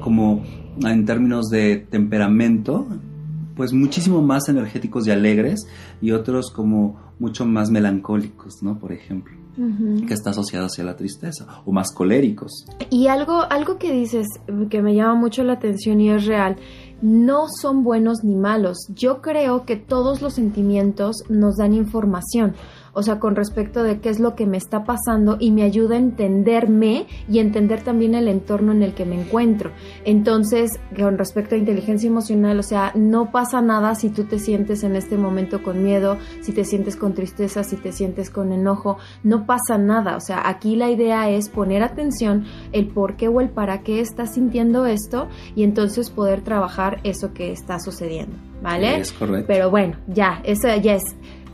como 0.00 0.42
en 0.80 1.04
términos 1.04 1.50
de 1.50 1.76
temperamento, 1.76 2.86
pues 3.54 3.74
muchísimo 3.74 4.22
más 4.22 4.48
energéticos 4.48 5.06
y 5.06 5.10
alegres 5.10 5.66
y 6.00 6.12
otros 6.12 6.50
como 6.50 7.11
mucho 7.22 7.46
más 7.46 7.70
melancólicos, 7.70 8.62
¿no? 8.62 8.78
Por 8.78 8.92
ejemplo 8.92 9.42
que 9.54 10.14
está 10.14 10.30
asociado 10.30 10.66
hacia 10.66 10.84
la 10.84 10.96
tristeza, 10.96 11.46
o 11.66 11.72
más 11.72 11.92
coléricos. 11.92 12.64
Y 12.88 13.08
algo, 13.08 13.42
algo 13.50 13.78
que 13.78 13.92
dices 13.92 14.26
que 14.70 14.80
me 14.80 14.94
llama 14.94 15.14
mucho 15.14 15.44
la 15.44 15.54
atención 15.54 16.00
y 16.00 16.10
es 16.10 16.24
real, 16.26 16.56
no 17.02 17.48
son 17.60 17.84
buenos 17.84 18.24
ni 18.24 18.34
malos. 18.34 18.78
Yo 18.94 19.20
creo 19.20 19.66
que 19.66 19.76
todos 19.76 20.22
los 20.22 20.34
sentimientos 20.34 21.24
nos 21.28 21.56
dan 21.56 21.74
información. 21.74 22.54
O 22.92 23.02
sea, 23.02 23.18
con 23.18 23.36
respecto 23.36 23.82
de 23.82 24.00
qué 24.00 24.10
es 24.10 24.20
lo 24.20 24.34
que 24.34 24.46
me 24.46 24.56
está 24.56 24.84
pasando 24.84 25.36
y 25.40 25.50
me 25.50 25.62
ayuda 25.62 25.96
a 25.96 25.98
entenderme 25.98 27.06
y 27.28 27.38
entender 27.38 27.82
también 27.82 28.14
el 28.14 28.28
entorno 28.28 28.72
en 28.72 28.82
el 28.82 28.94
que 28.94 29.06
me 29.06 29.20
encuentro. 29.20 29.70
Entonces, 30.04 30.78
con 30.98 31.18
respecto 31.18 31.54
a 31.54 31.58
inteligencia 31.58 32.08
emocional, 32.08 32.58
o 32.58 32.62
sea, 32.62 32.92
no 32.94 33.30
pasa 33.30 33.62
nada 33.62 33.94
si 33.94 34.10
tú 34.10 34.24
te 34.24 34.38
sientes 34.38 34.82
en 34.82 34.96
este 34.96 35.16
momento 35.16 35.62
con 35.62 35.82
miedo, 35.82 36.18
si 36.40 36.52
te 36.52 36.64
sientes 36.64 36.96
con 36.96 37.14
tristeza, 37.14 37.64
si 37.64 37.76
te 37.76 37.92
sientes 37.92 38.30
con 38.30 38.52
enojo, 38.52 38.98
no 39.22 39.46
pasa 39.46 39.78
nada, 39.78 40.16
o 40.16 40.20
sea, 40.20 40.48
aquí 40.48 40.76
la 40.76 40.90
idea 40.90 41.30
es 41.30 41.48
poner 41.48 41.82
atención 41.82 42.44
el 42.72 42.88
por 42.88 43.16
qué 43.16 43.28
o 43.28 43.40
el 43.40 43.50
para 43.50 43.82
qué 43.82 44.00
estás 44.00 44.34
sintiendo 44.34 44.86
esto 44.86 45.28
y 45.54 45.64
entonces 45.64 46.10
poder 46.10 46.42
trabajar 46.42 47.00
eso 47.04 47.32
que 47.32 47.52
está 47.52 47.78
sucediendo, 47.78 48.36
¿vale? 48.62 48.98
Es 48.98 49.12
correcto. 49.12 49.46
Pero 49.46 49.70
bueno, 49.70 49.96
ya, 50.08 50.40
eso 50.44 50.68
ya 50.76 50.94
es 50.94 51.04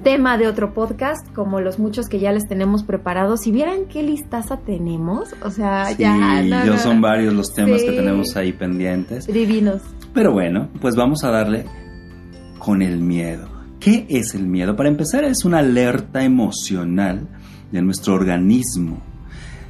tema 0.03 0.39
de 0.39 0.47
otro 0.47 0.75
podcast, 0.75 1.27
como 1.35 1.61
los 1.61 1.79
muchos 1.79 2.09
que 2.09 2.19
ya 2.19 2.33
les 2.33 2.47
tenemos 2.49 2.83
preparados. 2.83 3.41
Si 3.41 3.51
vieran 3.51 3.87
qué 3.91 4.03
listaza 4.03 4.59
tenemos, 4.59 5.35
o 5.43 5.51
sea, 5.51 5.93
ya. 5.93 6.43
No, 6.43 6.65
yo 6.65 6.79
son 6.79 7.01
varios 7.01 7.35
los 7.35 7.53
temas 7.55 7.83
que 7.83 7.93
tenemos 7.93 8.37
ahí 8.37 8.53
pendientes. 8.53 9.27
Divinos. 9.27 9.83
Pero 10.15 10.33
bueno, 10.33 10.69
pues 10.81 10.97
vamos 10.97 11.25
a 11.25 11.31
darle 11.31 11.65
con 12.59 12.83
el 12.83 12.99
miedo. 12.99 13.49
¿Qué 13.81 14.07
es 14.09 14.35
el 14.35 14.47
miedo? 14.47 14.75
Para 14.75 14.89
empezar, 14.89 15.25
es 15.25 15.45
una 15.45 15.59
alerta 15.59 16.25
emocional 16.25 17.29
de 17.71 17.83
nuestro 17.83 18.15
organismo, 18.15 19.01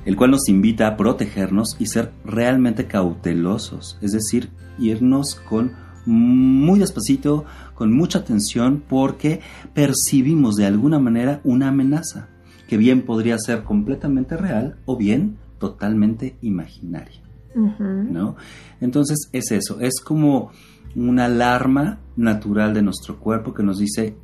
el 0.05 0.17
cual 0.17 0.31
nos 0.31 0.49
invita 0.49 0.87
a 0.87 0.97
protegernos 0.97 1.77
y 1.79 1.87
ser 1.87 2.13
realmente 2.25 2.87
cautelosos, 2.87 3.99
es 4.01 4.13
decir, 4.13 4.51
irnos 4.79 5.35
con 5.35 5.73
muy 6.09 6.81
despacito, 6.81 7.45
con 7.75 7.93
mucha 7.93 8.21
atención, 8.21 8.83
porque 8.89 9.41
percibimos 9.75 10.57
de 10.57 10.67
alguna 10.67 10.99
manera 10.99 11.41
una 11.45 11.69
amenaza, 11.69 12.29
que 12.67 12.77
bien 12.77 13.03
podría 13.03 13.39
ser 13.39 13.63
completamente 13.63 14.37
real 14.37 14.77
o 14.87 14.97
bien 14.97 15.37
totalmente 15.59 16.37
imaginaria. 16.41 17.21
¿no? 17.55 18.37
Entonces 18.81 19.29
es 19.33 19.51
eso, 19.51 19.81
es 19.81 20.01
como 20.01 20.51
una 20.95 21.27
alarma 21.27 21.99
natural 22.17 22.73
de 22.73 22.83
nuestro 22.83 23.19
cuerpo 23.19 23.53
que 23.53 23.63
nos 23.63 23.79
dice, 23.79 24.17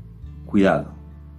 cuidado, 0.47 0.95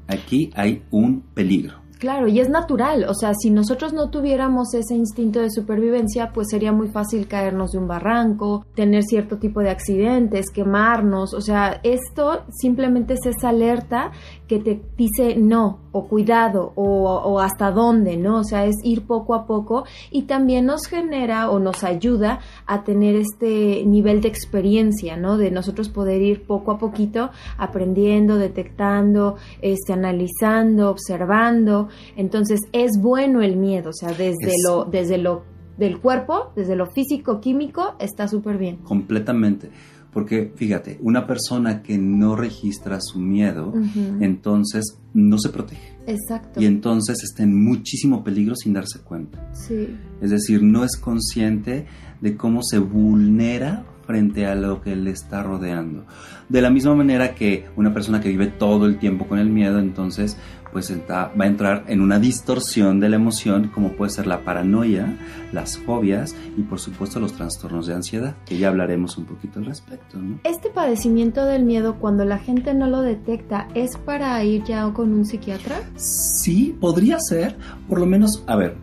aquí 0.08 0.52
hay 0.56 0.84
un 0.92 1.22
peligro. 1.34 1.85
Claro, 2.00 2.28
y 2.28 2.42
es 2.42 2.50
natural, 2.50 3.06
o 3.08 3.14
sea, 3.14 3.34
si 3.34 3.50
nosotros 3.50 3.94
no 3.94 4.10
tuviéramos 4.10 4.74
ese 4.74 4.96
instinto 4.96 5.40
de 5.40 5.50
supervivencia, 5.50 6.32
pues 6.34 6.50
sería 6.50 6.74
muy 6.74 6.90
fácil 6.90 7.26
caernos 7.26 7.72
de 7.72 7.78
un 7.78 7.88
barranco, 7.88 8.66
tener 8.76 9.04
cierto 9.04 9.38
tipo 9.38 9.62
de 9.62 9.70
accidentes, 9.70 10.50
quemarnos, 10.50 11.34
o 11.34 11.40
sea, 11.40 11.80
esto 11.84 12.44
simplemente 12.50 13.14
es 13.14 13.26
esa 13.26 13.50
alerta 13.50 14.12
que 14.48 14.60
te 14.60 14.82
dice 14.98 15.36
no, 15.38 15.80
o 15.92 16.08
cuidado, 16.08 16.74
o, 16.76 17.40
hasta 17.40 17.72
dónde, 17.72 18.18
¿no? 18.18 18.40
O 18.40 18.44
sea, 18.44 18.66
es 18.66 18.76
ir 18.84 19.06
poco 19.08 19.34
a 19.34 19.46
poco 19.46 19.86
y 20.12 20.24
también 20.24 20.66
nos 20.66 20.88
genera 20.88 21.50
o 21.50 21.60
nos 21.60 21.84
ayuda 21.84 22.40
a 22.66 22.84
tener 22.84 23.16
este 23.16 23.84
nivel 23.86 24.20
de 24.22 24.28
experiencia, 24.28 25.16
¿no? 25.16 25.38
De 25.38 25.52
nosotros 25.52 25.88
poder 25.88 26.22
ir 26.22 26.46
poco 26.46 26.72
a 26.72 26.78
poquito 26.78 27.32
aprendiendo, 27.58 28.38
detectando, 28.38 29.38
este, 29.62 29.94
analizando, 29.94 30.90
observando. 30.90 31.85
Entonces, 32.16 32.62
es 32.72 32.92
bueno 33.02 33.42
el 33.42 33.58
miedo, 33.58 33.90
o 33.90 33.94
sea, 33.94 34.10
desde 34.10 34.54
lo, 34.68 34.86
desde 34.86 35.18
lo 35.18 35.44
del 35.78 36.00
cuerpo, 36.00 36.52
desde 36.56 36.76
lo 36.76 36.88
físico, 36.88 37.42
químico, 37.42 37.96
está 38.00 38.28
súper 38.28 38.58
bien. 38.58 38.78
Completamente. 38.78 39.70
Porque 40.16 40.54
fíjate, 40.56 40.98
una 41.02 41.28
persona 41.28 41.84
que 41.84 41.98
no 41.98 42.38
registra 42.38 43.02
su 43.02 43.20
miedo, 43.20 43.74
entonces 44.22 44.98
no 45.14 45.38
se 45.38 45.50
protege. 45.50 45.98
Exacto. 46.08 46.62
Y 46.62 46.66
entonces 46.66 47.22
está 47.22 47.44
en 47.44 47.62
muchísimo 47.62 48.24
peligro 48.24 48.56
sin 48.56 48.72
darse 48.72 49.00
cuenta. 49.02 49.46
Sí. 49.54 49.94
Es 50.22 50.30
decir, 50.30 50.64
no 50.64 50.86
es 50.86 50.96
consciente 50.96 51.86
de 52.22 52.38
cómo 52.38 52.64
se 52.64 52.80
vulnera 52.80 53.86
frente 54.06 54.46
a 54.46 54.56
lo 54.56 54.82
que 54.82 54.96
le 54.96 55.12
está 55.12 55.44
rodeando. 55.44 56.06
De 56.48 56.62
la 56.62 56.70
misma 56.70 56.96
manera 56.96 57.36
que 57.36 57.66
una 57.76 57.94
persona 57.94 58.22
que 58.22 58.30
vive 58.30 58.48
todo 58.48 58.86
el 58.86 59.00
tiempo 59.00 59.28
con 59.28 59.40
el 59.40 59.50
miedo, 59.50 59.80
entonces 59.80 60.38
pues 60.76 60.92
va 61.10 61.32
a 61.40 61.48
entrar 61.48 61.86
en 61.88 62.02
una 62.02 62.20
distorsión 62.20 63.00
de 63.00 63.08
la 63.08 63.16
emoción 63.16 63.70
como 63.74 63.94
puede 63.94 64.12
ser 64.12 64.28
la 64.28 64.42
paranoia, 64.42 65.18
las 65.54 65.78
fobias 65.78 66.36
y 66.58 66.64
por 66.64 66.82
supuesto 66.82 67.22
los 67.22 67.32
trastornos 67.32 67.88
de 67.88 67.94
ansiedad, 67.94 68.36
que 68.46 68.58
ya 68.58 68.68
hablaremos 68.68 69.18
un 69.18 69.24
poquito 69.24 69.60
al 69.60 69.68
respecto. 69.68 70.18
Este 70.44 70.70
padecimiento 70.70 71.46
del 71.46 71.64
miedo, 71.64 71.96
cuando 71.96 72.26
la 72.26 72.40
gente 72.40 72.74
no 72.74 72.88
lo 72.88 73.00
detecta, 73.00 73.70
¿es 73.74 73.96
para 73.96 74.44
ir 74.44 74.66
ya 74.66 74.92
con 74.92 75.14
un 75.14 75.24
psiquiatra? 75.24 75.80
Sí, 75.96 76.76
podría 76.78 77.22
ser, 77.22 77.56
por 77.88 78.02
lo 78.02 78.06
menos, 78.06 78.44
a 78.46 78.58
ver, 78.58 78.76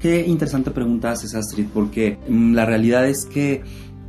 qué 0.00 0.26
interesante 0.26 0.72
pregunta 0.72 1.12
haces 1.12 1.36
Astrid, 1.36 1.68
porque 1.72 2.18
mm, 2.28 2.54
la 2.54 2.64
realidad 2.64 3.06
es 3.06 3.26
que 3.26 3.62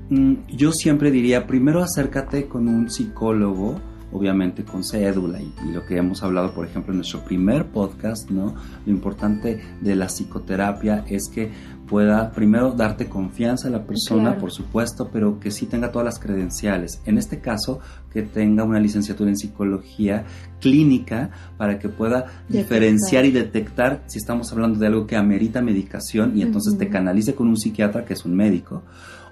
mm, 0.09 0.33
yo 0.47 0.71
siempre 0.71 1.11
diría, 1.11 1.45
primero 1.45 1.83
acércate 1.83 2.47
con 2.47 2.67
un 2.67 2.89
psicólogo, 2.89 3.79
obviamente 4.11 4.63
con 4.63 4.83
cédula 4.83 5.39
y, 5.41 5.53
lo 5.71 5.85
que 5.85 5.97
hemos 5.97 6.23
hablado, 6.23 6.53
por 6.53 6.65
ejemplo, 6.65 6.91
en 6.91 6.97
nuestro 6.97 7.23
primer 7.23 7.65
podcast, 7.65 8.29
¿no? 8.29 8.55
Lo 8.85 8.91
importante 8.91 9.61
de 9.81 9.95
la 9.95 10.07
psicoterapia 10.07 11.05
es 11.07 11.29
que 11.29 11.51
pueda 11.87 12.31
primero 12.31 12.71
darte 12.71 13.07
confianza 13.07 13.67
a 13.67 13.71
la 13.71 13.83
persona, 13.83 14.37
por 14.37 14.51
supuesto, 14.51 15.09
pero 15.11 15.39
que 15.39 15.49
sí 15.49 15.65
tenga 15.65 15.91
todas 15.91 16.05
las 16.05 16.19
credenciales. 16.19 17.01
En 17.05 17.17
este 17.17 17.39
caso, 17.39 17.79
que 18.13 18.21
tenga 18.21 18.63
una 18.63 18.79
licenciatura 18.79 19.29
en 19.29 19.37
psicología 19.37 20.25
clínica 20.61 21.31
para 21.57 21.79
que 21.79 21.89
pueda 21.89 22.25
diferenciar 22.47 23.25
y 23.25 23.31
detectar 23.31 24.03
si 24.05 24.19
estamos 24.19 24.51
hablando 24.51 24.79
de 24.79 24.87
algo 24.87 25.07
que 25.07 25.15
amerita 25.15 25.61
medicación 25.61 26.37
y 26.37 26.43
entonces 26.43 26.77
te 26.77 26.89
canalice 26.89 27.33
con 27.33 27.47
un 27.47 27.57
psiquiatra 27.57 28.05
que 28.05 28.13
es 28.13 28.23
un 28.23 28.35
médico 28.35 28.83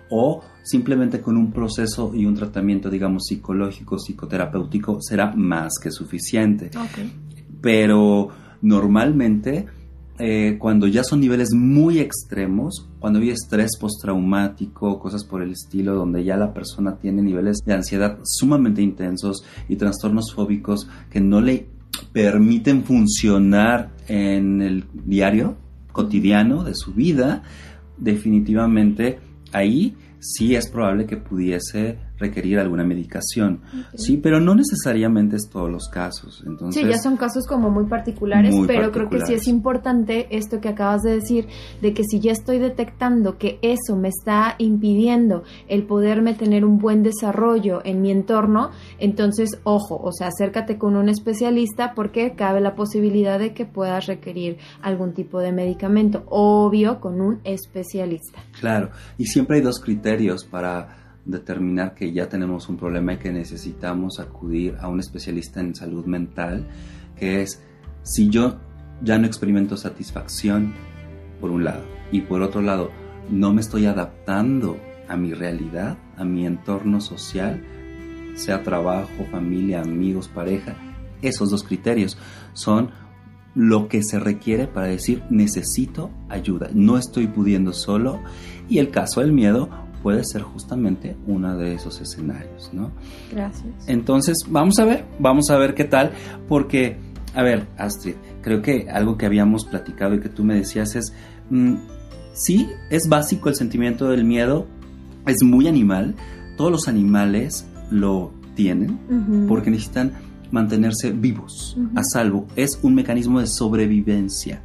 o 0.10 0.42
simplemente 0.64 1.22
con 1.22 1.38
un 1.38 1.52
proceso 1.52 2.12
y 2.14 2.26
un 2.26 2.36
tratamiento, 2.36 2.90
digamos, 2.90 3.26
psicológico, 3.28 3.98
psicoterapéutico, 3.98 5.02
será 5.02 5.34
más 5.36 5.74
que 5.82 5.92
suficiente. 5.92 6.72
Pero 7.62 8.30
normalmente, 8.62 9.66
eh, 10.20 10.58
cuando 10.60 10.88
ya 10.88 11.04
son 11.04 11.22
niveles 11.22 11.54
muy 11.54 12.00
extremos, 12.00 12.90
cuando 13.00 13.20
hay 13.20 13.30
estrés 13.30 13.78
postraumático, 13.80 15.00
cosas 15.00 15.24
por 15.24 15.42
el 15.42 15.52
estilo, 15.52 15.96
donde 15.96 16.24
ya 16.24 16.36
la 16.36 16.54
persona 16.54 16.98
tiene 16.98 17.22
niveles 17.22 17.60
de 17.66 17.74
ansiedad 17.74 18.20
sumamente 18.24 18.82
intensos 18.82 19.44
y 19.70 19.76
trastornos 19.76 20.34
fóbicos 20.34 20.90
que 21.10 21.22
no 21.22 21.40
le 21.40 21.68
permiten 22.12 22.84
funcionar 22.84 23.92
en 24.08 24.62
el 24.62 24.86
diario 24.94 25.56
cotidiano 25.92 26.64
de 26.64 26.76
su 26.76 26.94
vida, 26.94 27.44
definitivamente 27.98 29.20
ahí 29.58 29.96
sí 30.20 30.56
es 30.56 30.68
probable 30.68 31.06
que 31.06 31.18
pudiese 31.18 31.98
requerir 32.18 32.60
alguna 32.60 32.84
medicación. 32.84 33.62
Sí, 33.96 34.18
pero 34.18 34.40
no 34.40 34.56
necesariamente 34.56 35.36
es 35.36 35.50
todos 35.50 35.70
los 35.70 35.88
casos. 35.90 36.44
Entonces, 36.46 36.82
sí, 36.82 36.90
ya 36.90 36.98
son 36.98 37.18
casos 37.18 37.46
como 37.48 37.70
muy 37.70 37.86
particulares, 37.86 38.56
pero 38.66 38.92
creo 38.92 39.10
que 39.10 39.26
sí 39.26 39.34
es 39.34 39.48
importante 39.48 40.28
esto 40.36 40.60
que 40.60 40.70
acabas 40.70 41.02
de 41.02 41.12
decir, 41.12 41.48
de 41.82 41.94
que 41.94 42.04
si 42.04 42.20
ya 42.20 42.32
estoy 42.32 42.60
detectando 42.60 43.38
que 43.38 43.60
eso 43.62 43.96
me 43.96 44.10
está 44.10 44.56
impidiendo 44.58 45.44
el 45.68 45.84
poderme 45.84 46.34
tener 46.34 46.66
un 46.66 46.78
buen 46.78 47.04
desarrollo 47.04 47.82
en 47.84 48.02
mi 48.02 48.12
entorno, 48.12 48.72
entonces, 49.00 49.60
ojo, 49.64 50.00
o 50.02 50.12
sea, 50.12 50.28
acércate 50.28 50.78
con 50.78 50.96
un 50.96 51.10
especialista 51.10 51.94
porque 51.94 52.34
cabe 52.36 52.62
la 52.62 52.76
posibilidad 52.76 53.40
de 53.40 53.54
que 53.54 53.66
puedas 53.66 54.08
requerir 54.08 54.58
algún 54.82 55.14
tipo 55.14 55.40
de 55.40 55.52
medicamento, 55.52 56.24
obvio, 56.28 57.00
con 57.00 57.22
un 57.22 57.40
especialista. 57.44 58.42
Claro, 58.60 58.90
y 59.18 59.26
siempre 59.26 59.58
hay 59.58 59.62
dos 59.62 59.80
criterios 59.80 60.44
para 60.46 61.07
determinar 61.28 61.94
que 61.94 62.12
ya 62.12 62.30
tenemos 62.30 62.70
un 62.70 62.78
problema 62.78 63.14
y 63.14 63.18
que 63.18 63.32
necesitamos 63.32 64.20
acudir 64.20 64.78
a 64.80 64.88
un 64.88 65.00
especialista 65.00 65.60
en 65.60 65.76
salud 65.76 66.06
mental, 66.06 66.66
que 67.16 67.42
es 67.42 67.62
si 68.02 68.30
yo 68.30 68.58
ya 69.02 69.18
no 69.18 69.28
experimento 69.28 69.78
satisfacción, 69.78 70.74
por 71.40 71.52
un 71.52 71.64
lado, 71.66 71.84
y 72.12 72.22
por 72.22 72.42
otro 72.42 72.62
lado, 72.62 72.90
no 73.30 73.54
me 73.54 73.62
estoy 73.62 73.86
adaptando 73.86 74.78
a 75.08 75.18
mi 75.18 75.34
realidad, 75.34 75.98
a 76.16 76.24
mi 76.24 76.46
entorno 76.46 77.02
social, 77.02 77.64
sea 78.36 78.64
trabajo, 78.64 79.26
familia, 79.30 79.82
amigos, 79.82 80.28
pareja, 80.28 80.76
esos 81.22 81.50
dos 81.50 81.64
criterios 81.64 82.18
son 82.54 82.92
lo 83.56 83.88
que 83.88 84.04
se 84.04 84.20
requiere 84.20 84.68
para 84.68 84.88
decir 84.88 85.24
necesito 85.30 86.12
ayuda, 86.30 86.70
no 86.74 86.98
estoy 86.98 87.28
pudiendo 87.28 87.74
solo 87.74 88.20
y 88.70 88.78
el 88.78 88.92
caso 88.92 89.22
del 89.22 89.34
miedo 89.34 89.70
puede 90.02 90.24
ser 90.24 90.42
justamente 90.42 91.16
uno 91.26 91.58
de 91.58 91.74
esos 91.74 92.00
escenarios, 92.02 92.70
¿no? 92.74 92.92
Gracias. 93.32 93.74
Entonces, 93.88 94.38
vamos 94.50 94.80
a 94.80 94.86
ver, 94.86 95.06
vamos 95.20 95.50
a 95.50 95.58
ver 95.58 95.74
qué 95.74 95.84
tal, 95.84 96.12
porque, 96.48 96.98
a 97.34 97.44
ver, 97.44 97.68
Astrid, 97.78 98.16
creo 98.42 98.62
que 98.62 98.88
algo 98.90 99.18
que 99.18 99.26
habíamos 99.26 99.66
platicado 99.66 100.16
y 100.16 100.20
que 100.20 100.30
tú 100.30 100.44
me 100.44 100.56
decías 100.56 100.96
es, 100.96 101.14
mm, 101.50 101.76
sí, 102.34 102.70
es 102.90 103.10
básico 103.10 103.50
el 103.50 103.56
sentimiento 103.56 104.10
del 104.10 104.24
miedo, 104.24 104.68
es 105.26 105.44
muy 105.44 105.68
animal, 105.68 106.16
todos 106.58 106.72
los 106.72 106.88
animales 106.88 107.68
lo 107.92 108.34
tienen, 108.56 108.98
porque 109.48 109.70
necesitan 109.70 110.14
mantenerse 110.52 111.12
vivos, 111.12 111.78
a 111.96 112.04
salvo. 112.04 112.48
Es 112.56 112.80
un 112.82 112.96
mecanismo 112.96 113.40
de 113.40 113.48
sobrevivencia. 113.48 114.62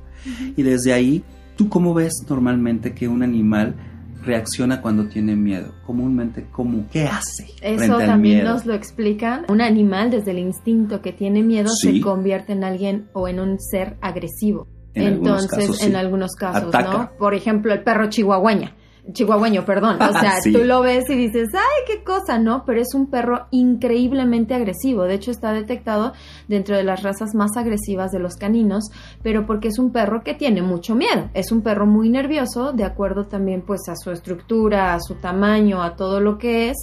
Y 0.57 0.63
desde 0.63 0.93
ahí, 0.93 1.23
¿tú 1.57 1.69
cómo 1.69 1.93
ves 1.95 2.25
normalmente 2.29 2.95
que 2.95 3.09
un 3.09 3.23
animal 3.23 3.75
reacciona 4.23 4.81
cuando 4.81 5.07
tiene 5.07 5.37
miedo? 5.37 5.75
Comúnmente, 5.85 6.47
¿cómo? 6.51 6.87
¿Qué 6.91 7.05
hace? 7.05 7.47
Eso 7.61 7.99
también 7.99 8.45
nos 8.45 8.67
lo 8.67 8.75
explican. 8.75 9.45
Un 9.49 9.61
animal, 9.61 10.11
desde 10.11 10.31
el 10.31 10.39
instinto 10.39 11.03
que 11.03 11.13
tiene 11.13 11.43
miedo, 11.43 11.69
se 11.69 12.01
convierte 12.01 12.53
en 12.53 12.65
alguien 12.65 13.09
o 13.13 13.29
en 13.29 13.41
un 13.41 13.61
ser 13.61 13.97
agresivo. 14.01 14.69
Entonces, 14.95 15.83
en 15.83 15.97
algunos 15.97 16.33
casos, 16.33 16.73
¿no? 16.73 17.11
Por 17.19 17.35
ejemplo, 17.35 17.73
el 17.73 17.83
perro 17.83 18.09
chihuahueña 18.09 18.77
chihuahueño, 19.11 19.65
perdón. 19.65 19.97
O 20.01 20.13
sea, 20.21 20.35
tú 20.43 20.65
lo 20.65 20.81
ves 20.83 21.09
y 21.09 21.17
dices, 21.17 21.49
ay, 21.55 21.85
qué 21.87 22.05
cosa, 22.05 22.39
¿no? 22.39 22.65
Pero 22.65 22.81
es 22.81 22.95
un 22.95 23.09
perro 23.09 23.47
increíblemente 23.51 24.55
agresivo. 24.55 25.05
De 25.05 25.15
hecho, 25.15 25.31
está 25.31 25.53
detectado 25.53 26.13
dentro 26.49 26.77
de 26.77 26.85
las 26.85 27.03
razas 27.03 27.35
más 27.35 27.57
agresivas 27.57 28.11
de 28.13 28.19
los 28.19 28.37
caninos, 28.37 28.85
pero 29.23 29.47
porque 29.47 29.69
es 29.69 29.79
un 29.79 29.93
perro 29.93 30.23
que 30.23 30.35
tiene 30.35 30.63
mucho 30.63 30.95
miedo. 30.95 31.31
Es 31.35 31.53
un 31.53 31.63
perro 31.63 31.87
muy 31.87 32.09
nervioso, 32.09 32.73
de 32.73 32.85
acuerdo 32.85 33.25
también 33.25 33.63
pues 33.63 33.89
a 33.89 33.97
su 33.97 34.11
estructura, 34.11 34.95
a 34.95 35.01
su 35.01 35.15
tamaño, 35.17 35.83
a 35.83 35.97
todo 35.97 36.21
lo 36.21 36.39
que 36.39 36.71
es. 36.71 36.77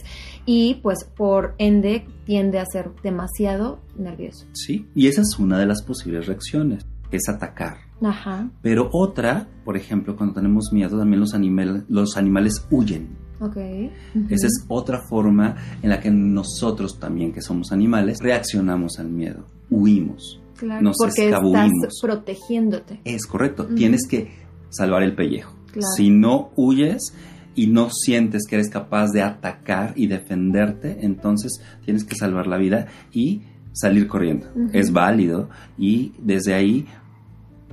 Y 0.46 0.76
pues 0.76 1.04
por 1.04 1.56
ende 1.58 2.08
tiende 2.26 2.60
a 2.60 2.66
ser 2.66 2.92
demasiado 3.04 3.80
nervioso. 3.98 4.46
Sí, 4.54 4.88
y 4.96 5.08
esa 5.08 5.22
es 5.22 5.38
una 5.38 5.60
de 5.60 5.66
las 5.66 5.84
posibles 5.84 6.28
reacciones, 6.28 6.86
es 7.12 7.28
atacar 7.30 7.90
Ajá. 8.02 8.50
Pero 8.62 8.90
otra, 8.92 9.48
por 9.66 9.76
ejemplo, 9.78 10.16
cuando 10.16 10.36
tenemos 10.36 10.72
miedo, 10.72 10.98
también 10.98 11.20
los, 11.20 11.34
los 11.90 12.18
animales 12.18 12.66
huyen. 12.72 13.18
Okay. 13.42 13.90
Esa 14.30 14.48
es 14.48 14.66
otra 14.68 15.02
forma 15.08 15.56
en 15.82 15.90
la 15.90 16.02
que 16.02 16.12
nosotros 16.12 17.00
también, 17.00 17.32
que 17.32 17.42
somos 17.42 17.72
animales, 17.72 18.20
reaccionamos 18.22 19.00
al 19.00 19.10
miedo, 19.10 19.46
huimos, 19.70 20.42
claro, 20.58 20.82
nos 20.82 20.98
porque 20.98 21.30
Estás 21.30 22.00
protegiéndote. 22.02 23.00
Es 23.06 23.26
correcto, 23.26 23.68
tienes 23.68 24.06
que 24.10 24.34
salvar 24.70 25.04
el 25.04 25.16
pellejo. 25.16 25.56
Si 25.96 26.10
no 26.10 26.50
huyes 26.58 27.14
y 27.56 27.68
no 27.68 27.90
sientes 27.92 28.46
que 28.46 28.56
eres 28.56 28.70
capaz 28.70 29.12
de 29.12 29.22
atacar 29.22 29.94
y 29.96 30.08
defenderte, 30.08 31.06
entonces 31.06 31.62
tienes 31.86 32.04
que 32.04 32.16
salvar 32.16 32.46
la 32.46 32.58
vida 32.58 32.88
y 33.14 33.44
salir 33.74 34.08
corriendo. 34.08 34.48
Es 34.74 34.92
válido 34.92 35.50
y 35.78 36.14
desde 36.18 36.54
ahí 36.54 36.88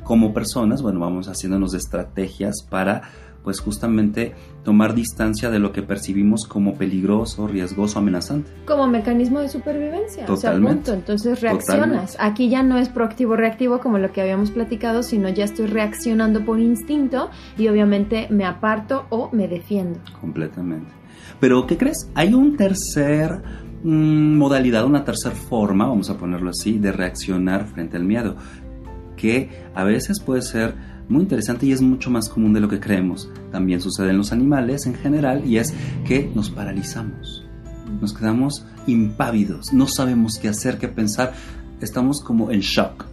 como 0.05 0.33
personas, 0.33 0.83
bueno, 0.83 1.01
vamos 1.01 1.29
haciéndonos 1.29 1.75
estrategias 1.75 2.63
para 2.69 3.03
pues 3.47 3.61
justamente 3.61 4.35
tomar 4.65 4.93
distancia 4.93 5.51
de 5.51 5.61
lo 5.61 5.71
que 5.71 5.81
percibimos 5.81 6.47
como 6.49 6.75
peligroso, 6.75 7.47
riesgoso, 7.47 8.01
amenazante. 8.01 8.51
Como 8.67 8.89
mecanismo 8.89 9.39
de 9.39 9.49
supervivencia. 9.49 10.27
Totalmente. 10.27 10.91
O 10.91 10.95
Entonces 10.95 11.41
reaccionas. 11.41 12.17
Aquí 12.19 12.49
ya 12.49 12.65
no 12.65 12.77
es 12.77 12.89
proactivo, 12.89 13.37
reactivo 13.37 13.79
como 13.79 13.99
lo 13.99 14.11
que 14.11 14.21
habíamos 14.21 14.51
platicado, 14.51 15.05
sino 15.05 15.29
ya 15.29 15.45
estoy 15.45 15.67
reaccionando 15.67 16.45
por 16.45 16.59
instinto 16.59 17.31
y 17.57 17.69
obviamente 17.69 18.27
me 18.31 18.45
aparto 18.45 19.07
o 19.11 19.31
me 19.31 19.47
defiendo. 19.47 20.01
Completamente. 20.21 20.91
Pero, 21.39 21.69
¿qué 21.69 21.77
crees? 21.77 22.11
Hay 22.17 22.35
un 22.35 22.57
tercer 22.57 23.43
modalidad, 23.85 24.85
una 24.85 25.05
tercera 25.05 25.35
forma, 25.35 25.87
vamos 25.87 26.11
a 26.11 26.17
ponerlo 26.17 26.51
así, 26.51 26.79
de 26.79 26.93
reaccionar 26.93 27.67
frente 27.67 27.97
al 27.97 28.05
miedo 28.05 28.37
que 29.17 29.51
a 29.75 29.83
veces 29.85 30.21
puede 30.21 30.43
ser 30.43 30.75
muy 31.09 31.23
interesante 31.23 31.67
y 31.67 31.73
es 31.73 31.81
mucho 31.81 32.11
más 32.11 32.29
común 32.29 32.53
de 32.53 32.61
lo 32.61 32.69
que 32.69 32.81
creemos. 32.81 33.31
También 33.51 33.81
sucede 33.81 34.11
en 34.11 34.19
los 34.19 34.33
animales 34.33 34.87
en 34.87 34.95
general 34.95 35.45
y 35.47 35.59
es 35.59 35.75
que 36.07 36.31
nos 36.35 36.51
paralizamos, 36.51 37.45
nos 38.01 38.13
quedamos 38.13 38.65
impávidos, 38.87 39.73
no 39.73 39.87
sabemos 39.89 40.39
qué 40.39 40.49
hacer, 40.49 40.79
qué 40.79 40.89
pensar, 40.89 41.33
estamos 41.81 42.21
como 42.21 42.51
en 42.51 42.61
shock. 42.61 43.07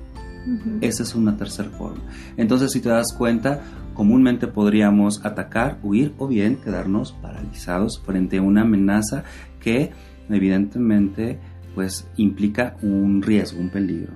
Esa 0.82 1.03
es 1.03 1.15
una 1.15 1.38
tercera 1.38 1.70
forma. 1.70 2.01
Entonces, 2.36 2.74
si 2.74 2.82
te 2.82 2.89
das 2.89 3.13
cuenta, 3.13 3.62
comúnmente 3.93 4.48
podríamos 4.48 5.24
atacar, 5.25 5.79
huir 5.84 6.13
o 6.17 6.27
bien 6.27 6.58
quedarnos 6.58 7.13
paralizados 7.13 8.01
frente 8.05 8.39
a 8.39 8.41
una 8.41 8.63
amenaza 8.63 9.24
que 9.62 9.91
evidentemente 10.30 11.39
pues 11.75 12.08
implica 12.18 12.77
un 12.82 13.22
riesgo, 13.22 13.60
un 13.60 13.70
peligro. 13.70 14.13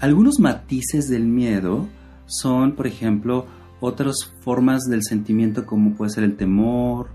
Algunos 0.00 0.38
matices 0.38 1.08
del 1.08 1.26
miedo 1.26 1.88
son, 2.26 2.76
por 2.76 2.86
ejemplo, 2.86 3.46
otras 3.80 4.32
formas 4.40 4.82
del 4.84 5.02
sentimiento 5.02 5.66
como 5.66 5.94
puede 5.94 6.10
ser 6.10 6.24
el 6.24 6.36
temor, 6.36 7.08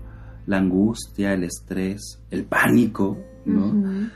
la 0.46 0.58
angustia, 0.58 1.32
el 1.32 1.44
estrés, 1.44 2.20
el 2.30 2.44
pánico, 2.44 3.18
¿no? 3.44 4.10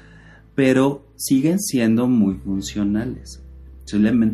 Pero 0.55 1.07
siguen 1.17 1.59
siendo 1.59 2.07
muy 2.07 2.35
funcionales. 2.35 3.43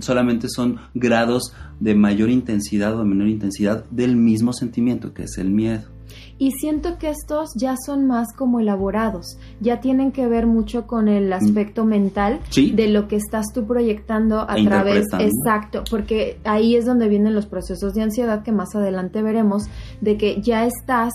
Solamente 0.01 0.49
son 0.49 0.77
grados 0.95 1.55
de 1.81 1.95
mayor 1.95 2.29
intensidad 2.29 2.95
o 2.95 2.99
de 2.99 3.05
menor 3.05 3.29
intensidad 3.29 3.85
del 3.91 4.17
mismo 4.17 4.53
sentimiento, 4.53 5.15
que 5.15 5.23
es 5.23 5.39
el 5.39 5.51
miedo. 5.51 5.96
Y 6.39 6.53
siento 6.53 6.99
que 6.99 7.09
estos 7.09 7.51
ya 7.55 7.77
son 7.85 8.07
más 8.07 8.33
como 8.35 8.61
elaborados, 8.61 9.39
ya 9.61 9.81
tienen 9.81 10.13
que 10.13 10.27
ver 10.27 10.47
mucho 10.47 10.87
con 10.87 11.09
el 11.09 11.33
aspecto 11.33 11.85
mental 11.85 12.41
de 12.55 12.89
lo 12.89 13.09
que 13.09 13.17
estás 13.17 13.47
tú 13.55 13.67
proyectando 13.67 14.49
a 14.49 14.59
e 14.59 14.65
través, 14.65 15.07
exacto, 15.19 15.85
porque 15.91 16.39
ahí 16.45 16.77
es 16.77 16.85
donde 16.85 17.09
vienen 17.09 17.35
los 17.35 17.47
procesos 17.47 17.95
de 17.95 18.03
ansiedad 18.03 18.43
que 18.43 18.53
más 18.53 18.75
adelante 18.75 19.23
veremos, 19.23 19.65
de 20.01 20.19
que 20.19 20.43
ya 20.43 20.67
estás 20.67 21.13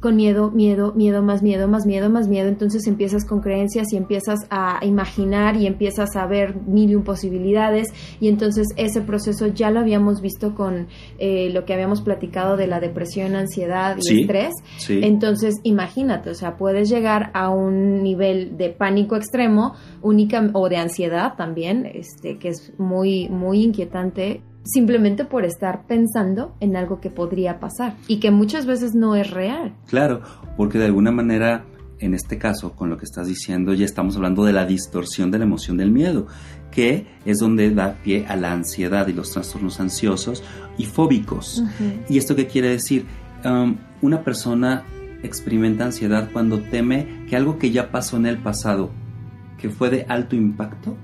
con 0.00 0.16
miedo, 0.16 0.50
miedo, 0.50 0.92
miedo, 0.94 1.22
más 1.22 1.42
miedo, 1.42 1.68
más 1.68 1.86
miedo, 1.86 2.08
más 2.08 2.26
miedo. 2.26 2.48
Entonces 2.48 2.86
empiezas 2.86 3.26
con 3.26 3.40
creencias 3.40 3.92
y 3.92 3.96
empiezas 3.96 4.40
a 4.48 4.80
imaginar 4.84 5.56
y 5.56 5.66
empiezas 5.66 6.16
a 6.16 6.26
ver 6.26 6.56
mil 6.66 6.90
y 6.90 6.94
un 6.94 7.04
posibilidades. 7.04 7.88
Y 8.20 8.28
entonces 8.28 8.68
ese 8.76 9.02
proceso 9.02 9.46
ya 9.48 9.70
lo 9.70 9.80
habíamos 9.80 10.20
visto 10.22 10.54
con 10.54 10.88
eh, 11.18 11.50
lo 11.50 11.64
que 11.64 11.74
habíamos 11.74 12.00
platicado 12.00 12.56
de 12.56 12.66
la 12.66 12.80
depresión, 12.80 13.34
ansiedad 13.36 13.96
y 14.00 14.22
estrés. 14.22 14.54
Entonces 14.88 15.56
imagínate, 15.62 16.30
o 16.30 16.34
sea, 16.34 16.56
puedes 16.56 16.88
llegar 16.88 17.30
a 17.34 17.50
un 17.50 18.02
nivel 18.02 18.56
de 18.56 18.70
pánico 18.70 19.16
extremo 19.16 19.74
única 20.02 20.50
o 20.54 20.68
de 20.68 20.76
ansiedad 20.76 21.34
también, 21.36 21.86
este, 21.92 22.38
que 22.38 22.48
es 22.48 22.72
muy, 22.78 23.28
muy 23.28 23.62
inquietante 23.62 24.42
simplemente 24.72 25.24
por 25.24 25.44
estar 25.44 25.86
pensando 25.86 26.54
en 26.60 26.76
algo 26.76 27.00
que 27.00 27.10
podría 27.10 27.60
pasar 27.60 27.96
y 28.08 28.20
que 28.20 28.30
muchas 28.30 28.66
veces 28.66 28.94
no 28.94 29.16
es 29.16 29.30
real. 29.30 29.74
Claro, 29.88 30.22
porque 30.56 30.78
de 30.78 30.86
alguna 30.86 31.10
manera, 31.10 31.64
en 31.98 32.14
este 32.14 32.38
caso, 32.38 32.72
con 32.72 32.90
lo 32.90 32.96
que 32.96 33.04
estás 33.04 33.26
diciendo, 33.26 33.74
ya 33.74 33.84
estamos 33.84 34.16
hablando 34.16 34.44
de 34.44 34.52
la 34.52 34.66
distorsión 34.66 35.30
de 35.30 35.38
la 35.38 35.44
emoción 35.44 35.76
del 35.76 35.90
miedo, 35.90 36.26
que 36.70 37.06
es 37.24 37.38
donde 37.38 37.74
da 37.74 37.96
pie 38.02 38.26
a 38.28 38.36
la 38.36 38.52
ansiedad 38.52 39.08
y 39.08 39.12
los 39.12 39.32
trastornos 39.32 39.80
ansiosos 39.80 40.42
y 40.78 40.84
fóbicos. 40.84 41.64
¿Y 42.08 42.18
esto 42.18 42.36
qué 42.36 42.46
quiere 42.46 42.68
decir? 42.68 43.06
Um, 43.44 43.76
una 44.02 44.22
persona 44.22 44.84
experimenta 45.22 45.84
ansiedad 45.84 46.30
cuando 46.32 46.60
teme 46.60 47.24
que 47.28 47.36
algo 47.36 47.58
que 47.58 47.70
ya 47.70 47.90
pasó 47.90 48.16
en 48.16 48.26
el 48.26 48.38
pasado, 48.38 48.90
que 49.58 49.68
fue 49.68 49.90
de 49.90 50.06
alto 50.08 50.36
impacto, 50.36 50.96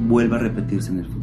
vuelva 0.00 0.36
a 0.36 0.40
repetirse 0.40 0.90
en 0.90 0.98
el 1.00 1.06
futuro. 1.06 1.17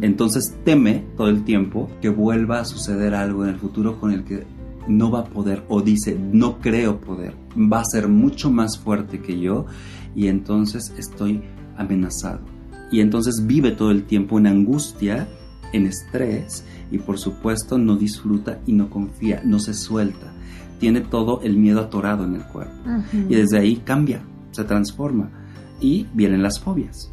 Entonces 0.00 0.56
teme 0.64 1.04
todo 1.16 1.28
el 1.28 1.44
tiempo 1.44 1.90
que 2.00 2.08
vuelva 2.08 2.60
a 2.60 2.64
suceder 2.64 3.14
algo 3.14 3.44
en 3.44 3.50
el 3.50 3.56
futuro 3.56 3.98
con 3.98 4.12
el 4.12 4.24
que 4.24 4.44
no 4.88 5.10
va 5.10 5.20
a 5.20 5.24
poder 5.24 5.64
o 5.68 5.82
dice 5.82 6.18
no 6.18 6.58
creo 6.58 7.00
poder, 7.00 7.34
va 7.56 7.80
a 7.80 7.84
ser 7.84 8.08
mucho 8.08 8.50
más 8.50 8.78
fuerte 8.78 9.20
que 9.20 9.38
yo 9.38 9.66
y 10.14 10.28
entonces 10.28 10.92
estoy 10.98 11.42
amenazado. 11.76 12.40
Y 12.90 13.00
entonces 13.00 13.46
vive 13.46 13.70
todo 13.70 13.90
el 13.90 14.04
tiempo 14.04 14.38
en 14.38 14.46
angustia, 14.46 15.28
en 15.72 15.86
estrés 15.86 16.64
y 16.90 16.98
por 16.98 17.18
supuesto 17.18 17.78
no 17.78 17.96
disfruta 17.96 18.60
y 18.66 18.72
no 18.72 18.90
confía, 18.90 19.42
no 19.44 19.58
se 19.58 19.74
suelta. 19.74 20.32
Tiene 20.80 21.00
todo 21.00 21.40
el 21.42 21.56
miedo 21.56 21.80
atorado 21.80 22.24
en 22.24 22.36
el 22.36 22.44
cuerpo. 22.44 22.74
Y 23.12 23.34
desde 23.34 23.58
ahí 23.58 23.76
cambia, 23.76 24.22
se 24.50 24.64
transforma 24.64 25.30
y 25.80 26.06
vienen 26.14 26.42
las 26.42 26.58
fobias. 26.58 27.12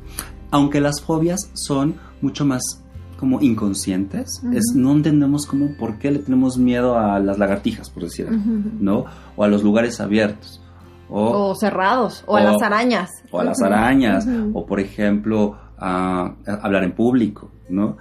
Aunque 0.51 0.81
las 0.81 1.01
fobias 1.01 1.51
son 1.53 1.95
mucho 2.21 2.45
más 2.45 2.83
como 3.17 3.41
inconscientes, 3.41 4.41
es, 4.53 4.75
no 4.75 4.93
entendemos 4.93 5.45
como 5.45 5.75
por 5.75 5.97
qué 5.97 6.11
le 6.11 6.19
tenemos 6.19 6.57
miedo 6.57 6.97
a 6.97 7.19
las 7.19 7.37
lagartijas, 7.39 7.89
por 7.89 8.03
decir, 8.03 8.29
¿no? 8.29 9.05
O 9.35 9.43
a 9.43 9.47
los 9.47 9.63
lugares 9.63 9.99
abiertos. 9.99 10.61
O, 11.09 11.55
cerrados, 11.55 12.23
o, 12.27 12.35
a 12.35 12.41
las 12.41 12.61
arañas. 12.61 13.09
O 13.31 13.39
a 13.39 13.43
las 13.43 13.61
arañas, 13.61 14.27
o 14.53 14.65
por 14.65 14.79
ejemplo, 14.79 15.57
a, 15.77 16.35
hablar 16.61 16.83
en 16.83 16.93
público, 16.93 17.51
¿no? 17.69 17.97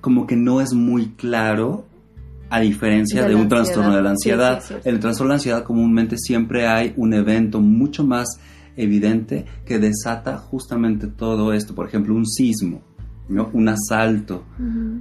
Como 0.00 0.26
que 0.26 0.36
no 0.36 0.60
es 0.60 0.72
muy 0.72 1.10
claro 1.10 1.86
a 2.50 2.60
diferencia 2.60 3.26
de, 3.26 3.34
un 3.34 3.48
trastorno 3.48 3.94
de 3.94 4.02
la 4.02 4.10
ansiedad. 4.10 4.62
en 4.84 4.94
el 4.94 5.00
trastorno 5.00 5.28
de 5.28 5.34
la 5.34 5.34
ansiedad 5.36 5.62
comúnmente 5.64 6.18
siempre 6.18 6.66
hay 6.66 6.92
un 6.96 7.14
evento 7.14 7.60
mucho 7.60 8.04
más 8.04 8.38
evidente 8.76 9.46
que 9.64 9.78
desata 9.78 10.38
justamente 10.38 11.06
todo 11.06 11.52
esto, 11.52 11.74
por 11.74 11.86
ejemplo, 11.86 12.14
un 12.14 12.26
sismo, 12.26 12.82
¿no? 13.28 13.50
Un 13.52 13.68
asalto, 13.68 14.44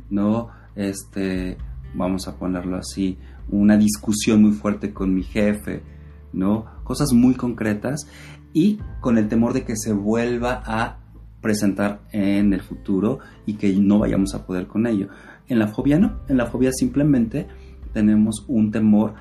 ¿no? 0.10 0.50
Este, 0.76 1.58
vamos 1.94 2.28
a 2.28 2.36
ponerlo 2.36 2.78
así, 2.78 3.18
una 3.50 3.78
discusión 3.78 4.42
muy 4.42 4.52
fuerte 4.52 4.94
con 4.94 5.14
mi 5.14 5.24
jefe, 5.24 5.84
¿no? 6.32 6.66
Cosas 6.84 7.14
muy 7.14 7.36
concretas 7.36 8.08
y 8.54 8.80
con 9.00 9.18
el 9.18 9.28
temor 9.28 9.54
de 9.54 9.64
que 9.64 9.76
se 9.76 9.94
vuelva 9.94 10.64
a 10.66 10.98
presentar 11.42 12.02
en 12.12 12.54
el 12.54 12.62
futuro 12.62 13.20
y 13.46 13.56
que 13.56 13.74
no 13.74 14.00
vayamos 14.00 14.34
a 14.34 14.46
poder 14.46 14.68
con 14.68 14.88
ello. 14.88 15.10
En 15.48 15.60
la 15.60 15.68
fobia 15.68 16.00
no, 16.00 16.22
en 16.30 16.38
la 16.38 16.46
fobia 16.46 16.72
simplemente 16.72 17.48
tenemos 17.94 18.46
un 18.48 18.72
temor 18.72 19.14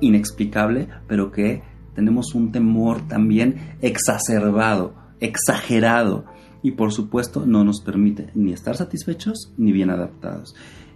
inexplicable, 0.00 0.88
pero 1.08 1.32
que 1.32 1.62
tenemos 1.94 2.34
un 2.34 2.52
temor 2.52 3.00
también 3.08 3.76
exacerbado, 3.80 4.94
exagerado 5.20 6.24
y 6.62 6.72
por 6.72 6.92
supuesto 6.92 7.44
no 7.46 7.64
nos 7.64 7.80
permite 7.80 8.30
ni 8.34 8.52
estar 8.52 8.76
satisfechos 8.76 9.52
ni 9.56 9.72
bien 9.72 9.90
adaptados 9.90 10.54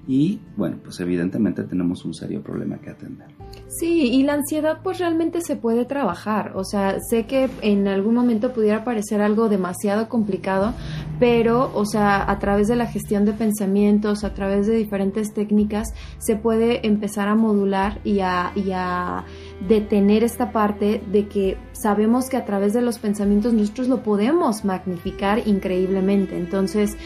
y 0.09 0.40
bueno, 0.57 0.79
pues 0.83 1.00
evidentemente 1.00 1.64
tenemos 1.64 2.05
un 2.05 2.14
serio 2.14 2.40
problema 2.42 2.79
que 2.79 2.90
atender. 2.90 3.26
Sí, 3.66 4.12
y 4.12 4.22
la 4.22 4.35
ansiedad 4.35 4.79
pues 4.83 4.98
realmente 4.98 5.40
se 5.40 5.57
puede 5.57 5.85
trabajar, 5.85 6.52
o 6.55 6.64
sea, 6.64 6.98
sé 7.11 7.26
que 7.26 7.50
en 7.62 7.88
algún 7.88 8.14
momento 8.14 8.52
pudiera 8.52 8.85
parecer 8.85 9.20
algo 9.20 9.48
demasiado 9.48 10.09
complicado, 10.09 10.74
pero 11.18 11.70
o 11.74 11.85
sea, 11.87 12.31
a 12.31 12.38
través 12.38 12.68
de 12.68 12.76
la 12.76 12.87
gestión 12.87 13.24
de 13.24 13.33
pensamientos, 13.33 14.24
a 14.24 14.35
través 14.35 14.66
de 14.66 14.76
diferentes 14.76 15.33
técnicas, 15.33 15.94
se 16.18 16.37
puede 16.37 16.87
empezar 16.87 17.29
a 17.29 17.35
modular 17.35 18.00
y 18.05 18.20
a, 18.20 19.24
detener 19.68 20.22
esta 20.22 20.52
parte 20.52 21.02
de 21.11 21.29
que 21.29 21.57
sabemos 21.72 22.29
que 22.29 22.37
a 22.37 22.44
través 22.44 22.74
de 22.74 22.83
los 22.83 22.98
pensamientos 22.98 23.55
nosotros 23.55 23.88
lo 23.88 24.02
podemos 24.02 24.64
magnificar 24.64 25.46
increíblemente. 25.46 26.37
Entonces, 26.37 26.96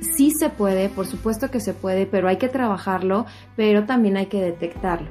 sí 0.00 0.30
se 0.30 0.50
puede, 0.50 0.88
por 0.88 1.06
supuesto 1.06 1.50
que 1.50 1.60
se 1.60 1.74
puede, 1.74 2.06
pero 2.06 2.28
hay 2.28 2.36
que 2.36 2.48
trabajarlo, 2.48 3.26
pero 3.56 3.84
también 3.84 4.16
hay 4.16 4.26
que 4.26 4.40
detectarlo. 4.40 5.08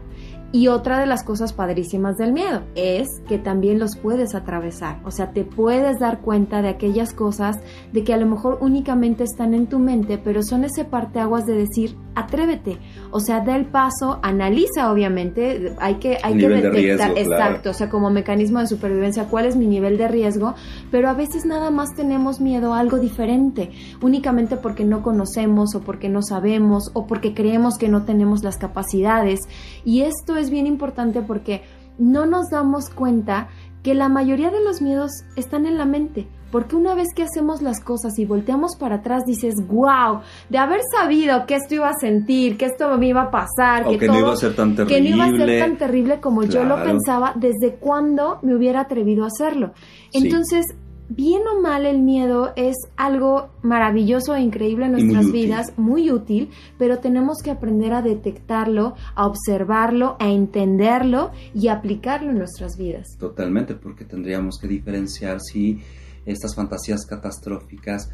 Y 0.51 0.67
otra 0.69 0.99
de 0.99 1.05
las 1.05 1.23
cosas 1.23 1.51
padrísimas 1.51 2.15
del 2.17 2.31
miedo 2.31 2.62
es 2.75 3.08
que 3.27 3.38
también 3.38 3.77
los 3.77 3.97
puedes 3.97 4.36
atravesar, 4.36 4.99
o 5.03 5.12
sea, 5.12 5.31
te 5.31 5.43
puedes 5.43 5.99
dar 5.99 6.21
cuenta 6.21 6.62
de 6.62 6.69
aquellas 6.69 7.13
cosas 7.13 7.58
de 7.91 8.03
que 8.03 8.13
a 8.13 8.17
lo 8.17 8.25
mejor 8.25 8.60
únicamente 8.62 9.23
están 9.23 9.53
en 9.53 9.67
tu 9.67 9.79
mente, 9.79 10.17
pero 10.17 10.43
son 10.43 10.63
ese 10.63 10.86
parteaguas 10.86 11.45
de 11.45 11.55
decir, 11.55 11.97
atrévete, 12.15 12.77
o 13.12 13.19
sea, 13.19 13.41
da 13.41 13.55
el 13.55 13.65
paso, 13.65 14.19
analiza 14.23 14.91
obviamente, 14.91 15.75
hay 15.79 15.95
que, 15.95 16.17
hay 16.23 16.38
que 16.38 16.47
detectar, 16.47 17.17
exacto, 17.17 17.71
o 17.71 17.73
sea, 17.73 17.89
como 17.89 18.10
mecanismo 18.10 18.60
de 18.60 18.67
supervivencia, 18.67 19.25
cuál 19.25 19.45
es 19.45 19.58
mi 19.58 19.67
nivel 19.67 19.97
de 19.97 20.08
riesgo, 20.08 20.55
pero 20.89 21.10
a 21.10 21.13
veces 21.13 21.45
nada 21.45 21.69
más 21.69 21.93
tenemos 21.95 22.39
miedo 22.39 22.73
a 22.73 22.79
algo 22.79 22.99
diferente, 22.99 23.71
únicamente 24.01 24.55
porque 24.55 24.86
no 24.86 25.03
conocemos 25.03 25.75
o 25.75 25.81
porque 25.81 26.08
no 26.08 26.21
sabemos 26.21 26.91
o 26.93 27.08
porque 27.08 27.34
creemos 27.34 27.77
que 27.77 27.89
no 27.89 28.03
tenemos 28.03 28.43
las 28.43 28.58
capacidades. 28.58 29.41
Y 29.84 30.01
esto 30.01 30.34
es 30.37 30.49
bien 30.49 30.67
importante 30.67 31.21
porque 31.21 31.63
no 31.97 32.25
nos 32.25 32.49
damos 32.49 32.89
cuenta 32.89 33.47
que 33.83 33.93
la 33.93 34.09
mayoría 34.09 34.49
de 34.49 34.63
los 34.63 34.81
miedos 34.81 35.11
están 35.35 35.65
en 35.65 35.77
la 35.77 35.85
mente. 35.85 36.27
Porque 36.51 36.75
una 36.75 36.95
vez 36.95 37.09
que 37.15 37.23
hacemos 37.23 37.61
las 37.61 37.81
cosas 37.81 38.17
y 38.17 38.25
volteamos 38.25 38.77
para 38.79 38.95
atrás, 38.95 39.23
dices, 39.25 39.55
wow, 39.67 40.21
de 40.49 40.57
haber 40.57 40.79
sabido 40.91 41.45
que 41.45 41.55
esto 41.55 41.75
iba 41.75 41.89
a 41.89 41.93
sentir, 41.99 42.57
que 42.57 42.65
esto 42.65 42.97
me 42.97 43.07
iba 43.07 43.23
a 43.23 43.31
pasar, 43.31 43.85
que, 43.85 44.07
no 44.07 44.19
iba 44.19 44.31
a 44.31 44.35
ser 44.37 44.55
tan 44.55 44.75
terrible. 44.75 44.95
Que 44.95 45.01
no 45.01 45.15
iba 45.15 45.25
a 45.25 45.37
ser 45.37 45.59
tan 45.59 45.77
terrible 45.77 46.19
como 46.19 46.43
yo 46.43 46.63
lo 46.63 46.81
pensaba, 46.83 47.33
desde 47.35 47.75
cuándo 47.75 48.39
me 48.41 48.55
hubiera 48.55 48.81
atrevido 48.81 49.25
a 49.25 49.27
hacerlo. 49.27 49.73
Entonces, 50.13 50.65
bien 51.09 51.41
o 51.47 51.61
mal 51.61 51.85
el 51.85 52.01
miedo 52.01 52.53
es 52.55 52.75
algo 52.97 53.49
maravilloso 53.61 54.35
e 54.35 54.41
increíble 54.41 54.85
en 54.85 54.93
nuestras 54.93 55.31
vidas, 55.31 55.73
muy 55.77 56.11
útil, 56.11 56.49
pero 56.77 56.99
tenemos 56.99 57.37
que 57.43 57.51
aprender 57.51 57.93
a 57.93 58.01
detectarlo, 58.01 58.95
a 59.13 59.27
observarlo, 59.27 60.17
a 60.19 60.29
entenderlo 60.29 61.31
y 61.53 61.67
aplicarlo 61.67 62.31
en 62.31 62.39
nuestras 62.39 62.77
vidas. 62.77 63.17
Totalmente, 63.19 63.75
porque 63.75 64.05
tendríamos 64.05 64.57
que 64.59 64.67
diferenciar 64.67 65.39
si 65.41 65.79
estas 66.25 66.55
fantasías 66.55 67.05
catastróficas 67.05 68.09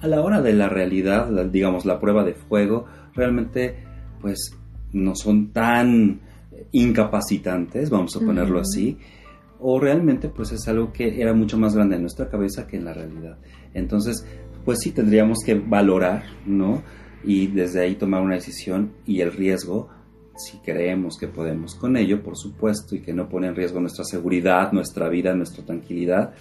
a 0.00 0.06
la 0.06 0.20
hora 0.22 0.40
de 0.40 0.52
la 0.52 0.68
realidad, 0.68 1.28
digamos 1.46 1.84
la 1.84 1.98
prueba 1.98 2.24
de 2.24 2.34
fuego, 2.34 2.86
realmente 3.14 3.76
pues 4.20 4.52
no 4.92 5.14
son 5.14 5.48
tan 5.48 6.20
incapacitantes, 6.72 7.90
vamos 7.90 8.16
a 8.16 8.20
ponerlo 8.20 8.60
así, 8.60 8.98
o 9.60 9.80
realmente 9.80 10.28
pues 10.28 10.52
es 10.52 10.66
algo 10.68 10.92
que 10.92 11.20
era 11.20 11.34
mucho 11.34 11.58
más 11.58 11.74
grande 11.74 11.96
en 11.96 12.02
nuestra 12.02 12.28
cabeza 12.28 12.66
que 12.66 12.76
en 12.76 12.84
la 12.84 12.94
realidad. 12.94 13.38
Entonces, 13.74 14.24
pues 14.64 14.78
sí 14.80 14.92
tendríamos 14.92 15.38
que 15.44 15.54
valorar, 15.54 16.24
¿no? 16.46 16.82
Y 17.24 17.48
desde 17.48 17.80
ahí 17.80 17.96
tomar 17.96 18.22
una 18.22 18.34
decisión 18.34 18.92
y 19.06 19.20
el 19.20 19.32
riesgo, 19.32 19.88
si 20.36 20.58
creemos 20.58 21.18
que 21.18 21.26
podemos 21.26 21.74
con 21.74 21.96
ello, 21.96 22.22
por 22.22 22.36
supuesto, 22.36 22.94
y 22.94 23.00
que 23.00 23.12
no 23.12 23.28
pone 23.28 23.48
en 23.48 23.56
riesgo 23.56 23.80
nuestra 23.80 24.04
seguridad, 24.04 24.72
nuestra 24.72 25.08
vida, 25.08 25.34
nuestra 25.34 25.64
tranquilidad, 25.64 26.34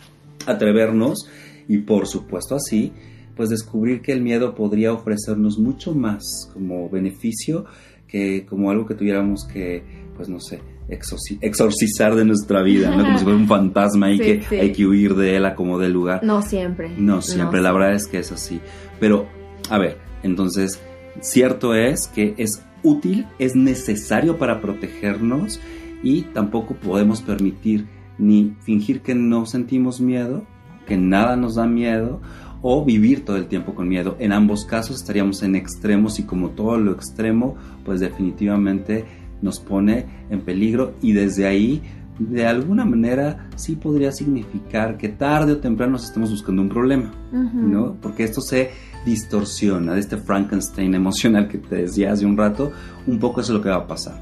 atrevernos 0.45 1.30
y 1.67 1.80
por 1.80 2.08
supuesto 2.08 2.56
así, 2.56 2.93
pues 3.36 3.49
descubrir 3.49 4.01
que 4.01 4.13
el 4.13 4.21
miedo 4.21 4.56
podría 4.56 4.93
ofrecernos 4.93 5.58
mucho 5.58 5.93
más 5.93 6.49
como 6.53 6.89
beneficio 6.89 7.65
que 8.08 8.46
como 8.46 8.72
algo 8.72 8.86
que 8.86 8.96
tuviéramos 8.96 9.46
que, 9.46 9.84
pues 10.15 10.30
no 10.30 10.39
sé, 10.39 10.62
exorcizar 10.89 12.15
de 12.15 12.26
nuestra 12.26 12.62
vida, 12.62 12.96
¿no? 12.96 13.04
Como 13.04 13.17
si 13.17 13.24
fuera 13.24 13.39
un 13.39 13.48
fantasma 13.48 14.12
y 14.12 14.20
que 14.48 14.58
hay 14.58 14.72
que 14.72 14.86
huir 14.86 15.15
de 15.15 15.36
él 15.36 15.46
a 15.46 15.56
como 15.56 15.78
del 15.80 15.93
lugar. 15.93 16.24
No 16.24 16.41
siempre. 16.41 16.91
No 16.98 17.22
siempre, 17.22 17.62
la 17.62 17.72
verdad 17.72 17.93
es 17.93 18.08
que 18.08 18.20
es 18.20 18.32
así. 18.32 18.60
Pero, 19.00 19.28
a 19.70 19.78
ver, 19.78 19.98
entonces, 20.24 20.82
cierto 21.22 21.76
es 21.76 22.08
que 22.08 22.34
es 22.38 22.63
útil, 22.84 23.28
es 23.39 23.56
necesario 23.56 24.38
para 24.38 24.62
protegernos 24.62 25.60
y 26.04 26.22
tampoco 26.22 26.76
podemos 26.76 27.22
permitir 27.22 27.88
ni 28.17 28.56
fingir 28.62 29.02
que 29.02 29.15
no 29.15 29.46
sentimos 29.46 30.00
miedo, 30.00 30.46
que 30.88 30.98
nada 30.98 31.36
nos 31.36 31.56
da 31.56 31.67
miedo, 31.67 32.22
o 32.62 32.84
vivir 32.84 33.26
todo 33.26 33.38
el 33.38 33.48
tiempo 33.48 33.76
con 33.76 33.88
miedo. 33.88 34.15
En 34.20 34.32
ambos 34.32 34.65
casos 34.65 34.98
estaríamos 34.98 35.43
en 35.43 35.56
extremos 35.56 36.20
y 36.20 36.24
como 36.24 36.50
todo 36.50 36.78
lo 36.78 36.91
extremo, 36.91 37.56
pues 37.86 38.00
definitivamente 38.00 39.06
nos 39.41 39.60
pone 39.60 40.06
en 40.30 40.41
peligro 40.41 40.96
y 41.02 41.13
desde 41.13 41.46
ahí 41.46 41.82
de 42.20 42.48
alguna 42.48 42.84
manera 42.84 43.48
sí 43.56 43.76
podría 43.76 44.12
significar 44.12 44.98
que 44.98 45.10
tarde 45.10 45.54
o 45.54 45.58
temprano 45.58 45.93
nos 45.93 46.06
estemos 46.06 46.32
buscando 46.32 46.62
un 46.62 46.70
problema, 46.70 47.12
¿no? 47.32 47.96
Porque 48.02 48.24
esto 48.24 48.41
se 48.41 48.72
distorsiona 49.06 49.93
de 49.93 50.00
este 50.00 50.17
Frankenstein 50.17 50.96
emocional 50.96 51.48
que 51.48 51.60
te 51.60 51.76
decía 51.76 52.12
hace 52.12 52.26
un 52.26 52.36
rato, 52.36 52.72
un 53.06 53.20
poco 53.20 53.41
eso 53.41 53.54
es 53.54 53.58
lo 53.58 53.63
que 53.63 53.70
va 53.70 53.76
a 53.76 53.88
pasar. 53.88 54.22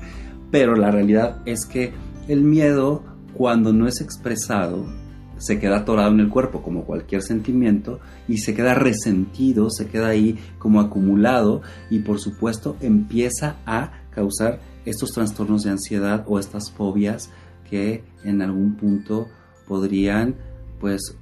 Pero 0.52 0.76
la 0.76 0.91
realidad 0.91 1.41
es 1.45 1.65
que 1.65 1.93
el 2.28 2.41
miedo, 2.41 3.04
cuando 3.34 3.71
no 3.71 3.88
es 3.88 4.02
expresado, 4.02 4.86
se 5.45 5.60
queda 5.60 5.77
atorado 5.77 6.12
en 6.12 6.21
el 6.21 6.29
cuerpo 6.29 6.63
como 6.63 6.86
cualquier 6.86 7.21
sentimiento 7.21 7.99
y 8.27 8.39
se 8.39 8.55
queda 8.55 8.73
resentido, 8.73 9.69
se 9.69 9.88
queda 9.88 10.08
ahí 10.08 10.39
como 10.58 10.79
acumulado 10.79 11.62
y 11.91 11.99
por 11.99 12.19
supuesto 12.19 12.75
empieza 12.81 13.58
a 13.67 13.91
causar 14.10 14.60
estos 14.86 15.12
trastornos 15.12 15.62
de 15.62 15.69
ansiedad 15.69 16.23
o 16.27 16.39
estas 16.39 16.71
fobias 16.71 17.29
que 17.69 18.03
en 18.23 18.41
algún 18.41 18.75
punto 18.75 19.27
podrían 19.67 20.36
pues 20.79 21.15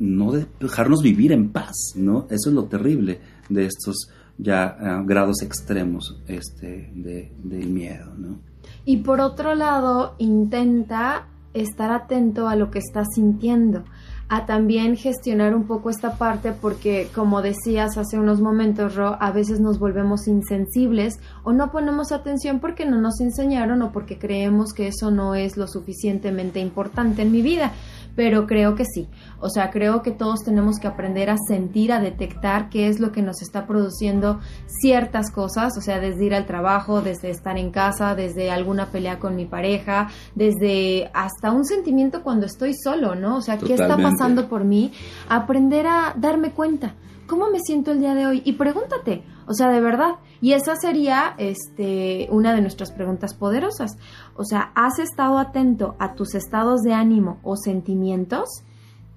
no 0.00 0.32
dejarnos 0.32 1.00
vivir 1.00 1.30
en 1.30 1.50
paz, 1.50 1.92
¿no? 1.94 2.26
Eso 2.30 2.48
es 2.48 2.54
lo 2.54 2.64
terrible 2.64 3.20
de 3.48 3.66
estos 3.66 4.08
ya 4.36 4.64
ah, 4.80 5.02
grados 5.06 5.42
extremos 5.42 6.20
este, 6.26 6.90
de, 6.92 7.32
del 7.38 7.68
miedo, 7.68 8.12
¿no? 8.16 8.40
Y 8.84 8.98
por 8.98 9.20
otro 9.20 9.54
lado, 9.54 10.16
intenta 10.18 11.28
estar 11.54 11.90
atento 11.92 12.48
a 12.48 12.56
lo 12.56 12.70
que 12.70 12.80
estás 12.80 13.06
sintiendo 13.14 13.84
a 14.28 14.46
también 14.46 14.96
gestionar 14.96 15.54
un 15.54 15.64
poco 15.64 15.90
esta 15.90 16.16
parte 16.16 16.52
porque 16.52 17.08
como 17.14 17.42
decías 17.42 17.98
hace 17.98 18.18
unos 18.18 18.40
momentos 18.40 18.94
Ro, 18.94 19.16
a 19.20 19.30
veces 19.30 19.60
nos 19.60 19.78
volvemos 19.78 20.26
insensibles 20.26 21.20
o 21.42 21.52
no 21.52 21.70
ponemos 21.70 22.10
atención 22.10 22.58
porque 22.58 22.86
no 22.86 23.00
nos 23.00 23.20
enseñaron 23.20 23.82
o 23.82 23.92
porque 23.92 24.18
creemos 24.18 24.72
que 24.72 24.88
eso 24.88 25.10
no 25.10 25.34
es 25.34 25.56
lo 25.56 25.66
suficientemente 25.68 26.58
importante 26.60 27.22
en 27.22 27.32
mi 27.32 27.42
vida 27.42 27.72
pero 28.16 28.46
creo 28.46 28.74
que 28.74 28.84
sí. 28.84 29.08
O 29.40 29.50
sea, 29.50 29.70
creo 29.70 30.02
que 30.02 30.10
todos 30.10 30.44
tenemos 30.44 30.78
que 30.78 30.86
aprender 30.86 31.30
a 31.30 31.36
sentir, 31.48 31.92
a 31.92 32.00
detectar 32.00 32.68
qué 32.68 32.88
es 32.88 33.00
lo 33.00 33.12
que 33.12 33.22
nos 33.22 33.42
está 33.42 33.66
produciendo 33.66 34.40
ciertas 34.66 35.30
cosas, 35.30 35.76
o 35.76 35.80
sea, 35.80 36.00
desde 36.00 36.24
ir 36.24 36.34
al 36.34 36.46
trabajo, 36.46 37.02
desde 37.02 37.30
estar 37.30 37.58
en 37.58 37.70
casa, 37.70 38.14
desde 38.14 38.50
alguna 38.50 38.86
pelea 38.86 39.18
con 39.18 39.36
mi 39.36 39.46
pareja, 39.46 40.08
desde 40.34 41.10
hasta 41.14 41.52
un 41.52 41.64
sentimiento 41.64 42.22
cuando 42.22 42.46
estoy 42.46 42.74
solo, 42.74 43.14
¿no? 43.14 43.36
O 43.36 43.40
sea, 43.40 43.58
¿qué 43.58 43.74
está 43.74 43.96
pasando 43.96 44.48
por 44.48 44.64
mí? 44.64 44.92
Aprender 45.28 45.86
a 45.86 46.14
darme 46.16 46.52
cuenta. 46.52 46.94
¿Cómo 47.26 47.50
me 47.50 47.60
siento 47.60 47.92
el 47.92 48.00
día 48.00 48.14
de 48.14 48.26
hoy? 48.26 48.42
Y 48.44 48.52
pregúntate, 48.52 49.22
o 49.46 49.54
sea, 49.54 49.70
de 49.70 49.80
verdad. 49.80 50.16
Y 50.40 50.52
esa 50.52 50.76
sería 50.76 51.34
este, 51.38 52.28
una 52.30 52.54
de 52.54 52.60
nuestras 52.60 52.92
preguntas 52.92 53.34
poderosas. 53.34 53.96
O 54.36 54.44
sea, 54.44 54.72
¿has 54.74 54.98
estado 54.98 55.38
atento 55.38 55.96
a 55.98 56.14
tus 56.14 56.34
estados 56.34 56.82
de 56.82 56.92
ánimo 56.92 57.40
o 57.42 57.56
sentimientos? 57.56 58.48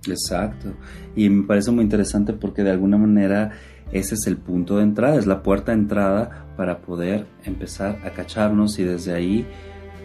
Exacto. 0.07 0.73
Y 1.15 1.29
me 1.29 1.45
parece 1.45 1.71
muy 1.71 1.83
interesante 1.83 2.33
porque 2.33 2.63
de 2.63 2.71
alguna 2.71 2.97
manera 2.97 3.51
ese 3.91 4.15
es 4.15 4.27
el 4.27 4.37
punto 4.37 4.77
de 4.77 4.83
entrada, 4.83 5.15
es 5.15 5.27
la 5.27 5.43
puerta 5.43 5.71
de 5.71 5.79
entrada 5.79 6.47
para 6.57 6.81
poder 6.81 7.27
empezar 7.43 7.99
a 8.05 8.11
cacharnos 8.11 8.79
y 8.79 8.83
desde 8.83 9.13
ahí 9.13 9.47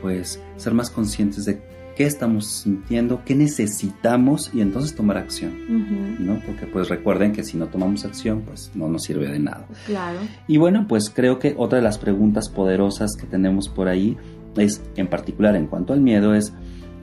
pues 0.00 0.40
ser 0.56 0.74
más 0.74 0.90
conscientes 0.90 1.44
de 1.44 1.62
qué 1.96 2.04
estamos 2.04 2.46
sintiendo, 2.46 3.22
qué 3.24 3.34
necesitamos 3.34 4.50
y 4.54 4.60
entonces 4.60 4.94
tomar 4.94 5.18
acción, 5.18 5.52
¿no? 6.24 6.40
Porque 6.46 6.66
pues 6.66 6.88
recuerden 6.88 7.32
que 7.32 7.44
si 7.44 7.56
no 7.56 7.66
tomamos 7.66 8.04
acción, 8.04 8.42
pues 8.42 8.70
no 8.74 8.88
nos 8.88 9.02
sirve 9.02 9.28
de 9.28 9.38
nada. 9.38 9.66
Claro. 9.86 10.18
Y 10.48 10.56
bueno, 10.56 10.86
pues 10.88 11.10
creo 11.10 11.38
que 11.38 11.54
otra 11.56 11.78
de 11.78 11.84
las 11.84 11.98
preguntas 11.98 12.48
poderosas 12.48 13.16
que 13.18 13.26
tenemos 13.26 13.68
por 13.68 13.88
ahí 13.88 14.16
es, 14.56 14.82
en 14.96 15.08
particular 15.08 15.56
en 15.56 15.66
cuanto 15.66 15.92
al 15.92 16.00
miedo, 16.00 16.34
es 16.34 16.52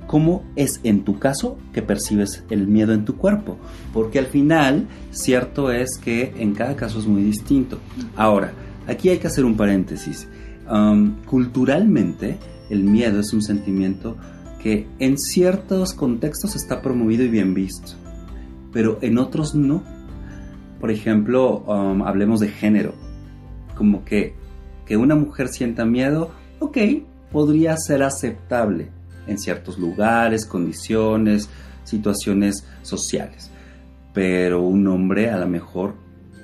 cómo 0.07 0.43
es 0.55 0.79
en 0.83 1.03
tu 1.03 1.19
caso 1.19 1.59
que 1.71 1.83
percibes 1.83 2.43
el 2.49 2.67
miedo 2.67 2.93
en 2.93 3.05
tu 3.05 3.15
cuerpo. 3.15 3.57
Porque 3.93 4.17
al 4.17 4.25
final, 4.25 4.87
cierto 5.11 5.71
es 5.71 5.97
que 5.97 6.33
en 6.37 6.55
cada 6.55 6.75
caso 6.75 6.99
es 6.99 7.05
muy 7.05 7.21
distinto. 7.21 7.77
Ahora, 8.15 8.53
aquí 8.87 9.09
hay 9.09 9.19
que 9.19 9.27
hacer 9.27 9.45
un 9.45 9.55
paréntesis. 9.55 10.27
culturalmente, 11.25 12.37
el 12.69 12.83
miedo 12.83 13.19
es 13.19 13.33
un 13.33 13.41
sentimiento 13.41 14.17
que 14.61 14.87
en 14.99 15.17
ciertos 15.17 15.93
contextos 15.93 16.55
está 16.55 16.81
promovido 16.81 17.23
y 17.23 17.29
bien 17.29 17.53
visto, 17.53 17.93
pero 18.71 18.99
en 19.01 19.17
otros 19.17 19.55
no. 19.55 19.83
Por 20.79 20.91
ejemplo, 20.91 21.65
hablemos 22.05 22.39
de 22.39 22.49
género. 22.49 22.93
Como 23.75 24.05
que, 24.05 24.33
que 24.85 24.97
una 24.97 25.15
mujer 25.15 25.47
sienta 25.49 25.85
miedo, 25.85 26.31
ok, 26.59 26.77
podría 27.31 27.75
ser 27.77 28.03
aceptable 28.03 28.89
en 29.27 29.37
ciertos 29.37 29.77
lugares, 29.77 30.45
condiciones, 30.45 31.49
situaciones 31.83 32.65
sociales. 32.81 33.51
Pero 34.13 34.61
un 34.61 34.87
hombre 34.87 35.29
a 35.29 35.37
lo 35.37 35.47
mejor 35.47 35.95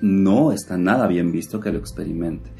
no 0.01 0.51
está 0.51 0.77
nada 0.77 1.07
bien 1.07 1.31
visto 1.31 1.59
que 1.59 1.71
lo 1.71 1.79
experimente. 1.79 2.51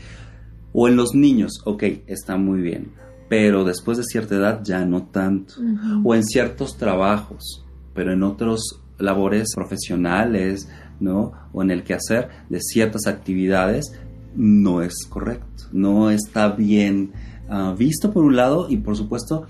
O 0.74 0.88
en 0.88 0.96
los 0.96 1.14
niños, 1.14 1.62
ok, 1.64 1.84
está 2.08 2.36
muy 2.38 2.62
bien, 2.62 2.92
pero 3.30 3.64
después 3.64 3.98
de 3.98 4.04
cierta 4.04 4.36
edad 4.36 4.62
ya 4.64 4.86
no 4.86 5.04
tanto. 5.04 5.56
O 6.04 6.16
en 6.16 6.24
ciertos 6.24 6.78
trabajos, 6.78 7.66
pero 7.94 8.14
en 8.14 8.24
otros 8.24 8.82
labores 8.98 9.54
profesionales, 9.56 10.70
¿no? 11.00 11.34
O 11.54 11.62
en 11.62 11.72
el 11.72 11.84
quehacer 11.84 12.30
de 12.50 12.60
ciertas 12.62 13.08
actividades, 13.08 13.94
no 14.36 14.82
es 14.82 15.06
correcto, 15.10 15.66
no 15.72 16.10
está 16.10 16.50
bien 16.50 17.14
Ah, 17.48 17.76
visto 17.78 18.12
por 18.12 18.24
un 18.24 18.36
lado 18.36 18.68
y 18.70 18.78
por 18.78 18.98
supuesto 18.98 19.46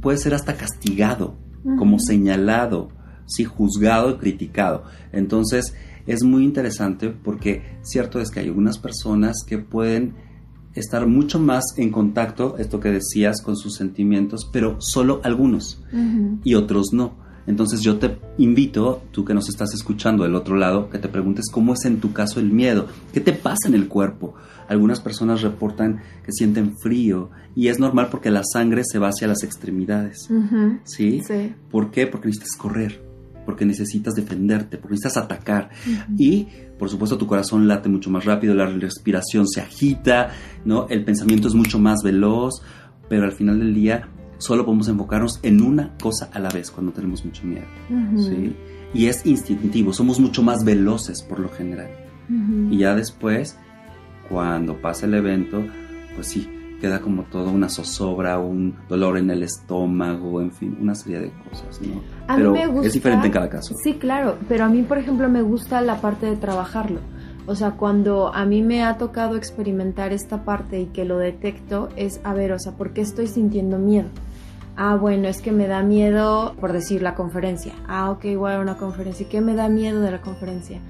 puede 0.00 0.16
ser 0.18 0.34
hasta 0.34 0.56
castigado, 0.56 1.36
como 1.76 1.98
señalado, 1.98 2.88
sí, 3.26 3.44
juzgado 3.44 4.10
y 4.10 4.16
criticado. 4.16 4.84
Entonces 5.12 5.74
es 6.06 6.22
muy 6.22 6.44
interesante 6.44 7.10
porque 7.10 7.78
cierto 7.82 8.20
es 8.20 8.30
que 8.30 8.40
hay 8.40 8.46
algunas 8.46 8.78
personas 8.78 9.44
que 9.46 9.58
pueden 9.58 10.14
estar 10.78 11.06
mucho 11.06 11.38
más 11.38 11.64
en 11.76 11.90
contacto, 11.90 12.56
esto 12.58 12.80
que 12.80 12.90
decías, 12.90 13.42
con 13.42 13.56
sus 13.56 13.74
sentimientos, 13.74 14.48
pero 14.52 14.80
solo 14.80 15.20
algunos 15.24 15.82
y 16.44 16.54
otros 16.54 16.92
no. 16.92 17.28
Entonces 17.46 17.80
yo 17.80 17.96
te 17.98 18.18
invito, 18.36 19.02
tú 19.10 19.24
que 19.24 19.32
nos 19.32 19.48
estás 19.48 19.72
escuchando 19.72 20.24
del 20.24 20.34
otro 20.34 20.54
lado, 20.54 20.90
que 20.90 20.98
te 20.98 21.08
preguntes 21.08 21.46
cómo 21.50 21.72
es 21.72 21.86
en 21.86 21.98
tu 21.98 22.12
caso 22.12 22.40
el 22.40 22.52
miedo, 22.52 22.88
qué 23.12 23.20
te 23.20 23.32
pasa 23.32 23.68
en 23.68 23.74
el 23.74 23.88
cuerpo. 23.88 24.34
Algunas 24.68 25.00
personas 25.00 25.40
reportan 25.40 26.02
que 26.26 26.32
sienten 26.32 26.76
frío 26.76 27.30
y 27.56 27.68
es 27.68 27.78
normal 27.78 28.08
porque 28.10 28.30
la 28.30 28.42
sangre 28.44 28.82
se 28.84 28.98
va 28.98 29.08
hacia 29.08 29.28
las 29.28 29.42
extremidades. 29.42 30.28
¿sí? 30.84 31.22
¿Por 31.70 31.90
qué? 31.90 32.06
Porque 32.06 32.28
necesitas 32.28 32.54
correr, 32.58 33.02
porque 33.48 33.64
necesitas 33.64 34.14
defenderte, 34.14 34.76
porque 34.76 34.96
necesitas 34.96 35.24
atacar. 35.24 35.70
Y, 36.18 36.48
por 36.78 36.90
supuesto, 36.90 37.16
tu 37.16 37.26
corazón 37.26 37.66
late 37.66 37.88
mucho 37.88 38.10
más 38.10 38.26
rápido, 38.26 38.54
la 38.54 38.66
respiración 38.66 39.48
se 39.48 39.62
agita, 39.62 40.32
¿no? 40.66 40.86
El 40.90 41.02
pensamiento 41.02 41.48
es 41.48 41.54
mucho 41.54 41.78
más 41.78 42.02
veloz, 42.04 42.60
pero 43.08 43.24
al 43.24 43.32
final 43.32 43.58
del 43.58 43.72
día 43.72 44.06
solo 44.36 44.66
podemos 44.66 44.88
enfocarnos 44.88 45.40
en 45.42 45.62
una 45.62 45.96
cosa 45.96 46.28
a 46.30 46.38
la 46.40 46.50
vez 46.50 46.70
cuando 46.70 46.92
tenemos 46.92 47.24
mucho 47.24 47.42
miedo. 47.46 47.64
¿sí? 48.18 48.54
Y 48.92 49.06
es 49.06 49.24
instintivo, 49.24 49.94
somos 49.94 50.20
mucho 50.20 50.42
más 50.42 50.62
veloces 50.62 51.22
por 51.22 51.40
lo 51.40 51.48
general. 51.48 51.88
Y 52.70 52.76
ya 52.76 52.94
después, 52.94 53.56
cuando 54.28 54.78
pasa 54.82 55.06
el 55.06 55.14
evento, 55.14 55.64
pues 56.14 56.26
sí, 56.26 56.46
queda 56.82 57.00
como 57.00 57.22
todo 57.22 57.50
una 57.50 57.70
zozobra, 57.70 58.38
un 58.40 58.74
dolor 58.90 59.16
en 59.16 59.30
el 59.30 59.42
estómago, 59.42 60.42
en 60.42 60.52
fin, 60.52 60.76
una 60.78 60.94
serie 60.94 61.20
de 61.20 61.32
cosas, 61.48 61.80
¿no? 61.80 62.17
Pero 62.28 62.82
es 62.82 62.92
diferente 62.92 63.26
en 63.26 63.32
cada 63.32 63.48
caso. 63.48 63.74
Sí, 63.82 63.94
claro, 63.94 64.36
pero 64.48 64.64
a 64.64 64.68
mí, 64.68 64.82
por 64.82 64.98
ejemplo, 64.98 65.28
me 65.28 65.42
gusta 65.42 65.80
la 65.80 66.00
parte 66.00 66.26
de 66.26 66.36
trabajarlo. 66.36 67.00
O 67.46 67.54
sea, 67.54 67.72
cuando 67.72 68.34
a 68.34 68.44
mí 68.44 68.62
me 68.62 68.84
ha 68.84 68.98
tocado 68.98 69.36
experimentar 69.36 70.12
esta 70.12 70.44
parte 70.44 70.80
y 70.80 70.86
que 70.86 71.06
lo 71.06 71.16
detecto, 71.16 71.88
es, 71.96 72.20
a 72.22 72.34
ver, 72.34 72.52
o 72.52 72.58
sea, 72.58 72.72
¿por 72.72 72.92
qué 72.92 73.00
estoy 73.00 73.26
sintiendo 73.26 73.78
miedo? 73.78 74.08
Ah, 74.76 74.96
bueno, 74.96 75.28
es 75.28 75.40
que 75.40 75.50
me 75.50 75.66
da 75.66 75.82
miedo, 75.82 76.54
por 76.60 76.72
decir, 76.72 77.02
la 77.02 77.14
conferencia. 77.14 77.72
Ah, 77.88 78.10
ok, 78.10 78.26
a 78.46 78.60
una 78.60 78.76
conferencia. 78.76 79.26
¿Qué 79.28 79.40
me 79.40 79.54
da 79.54 79.68
miedo 79.68 80.00
de 80.00 80.10
la 80.10 80.20
conferencia? 80.20 80.80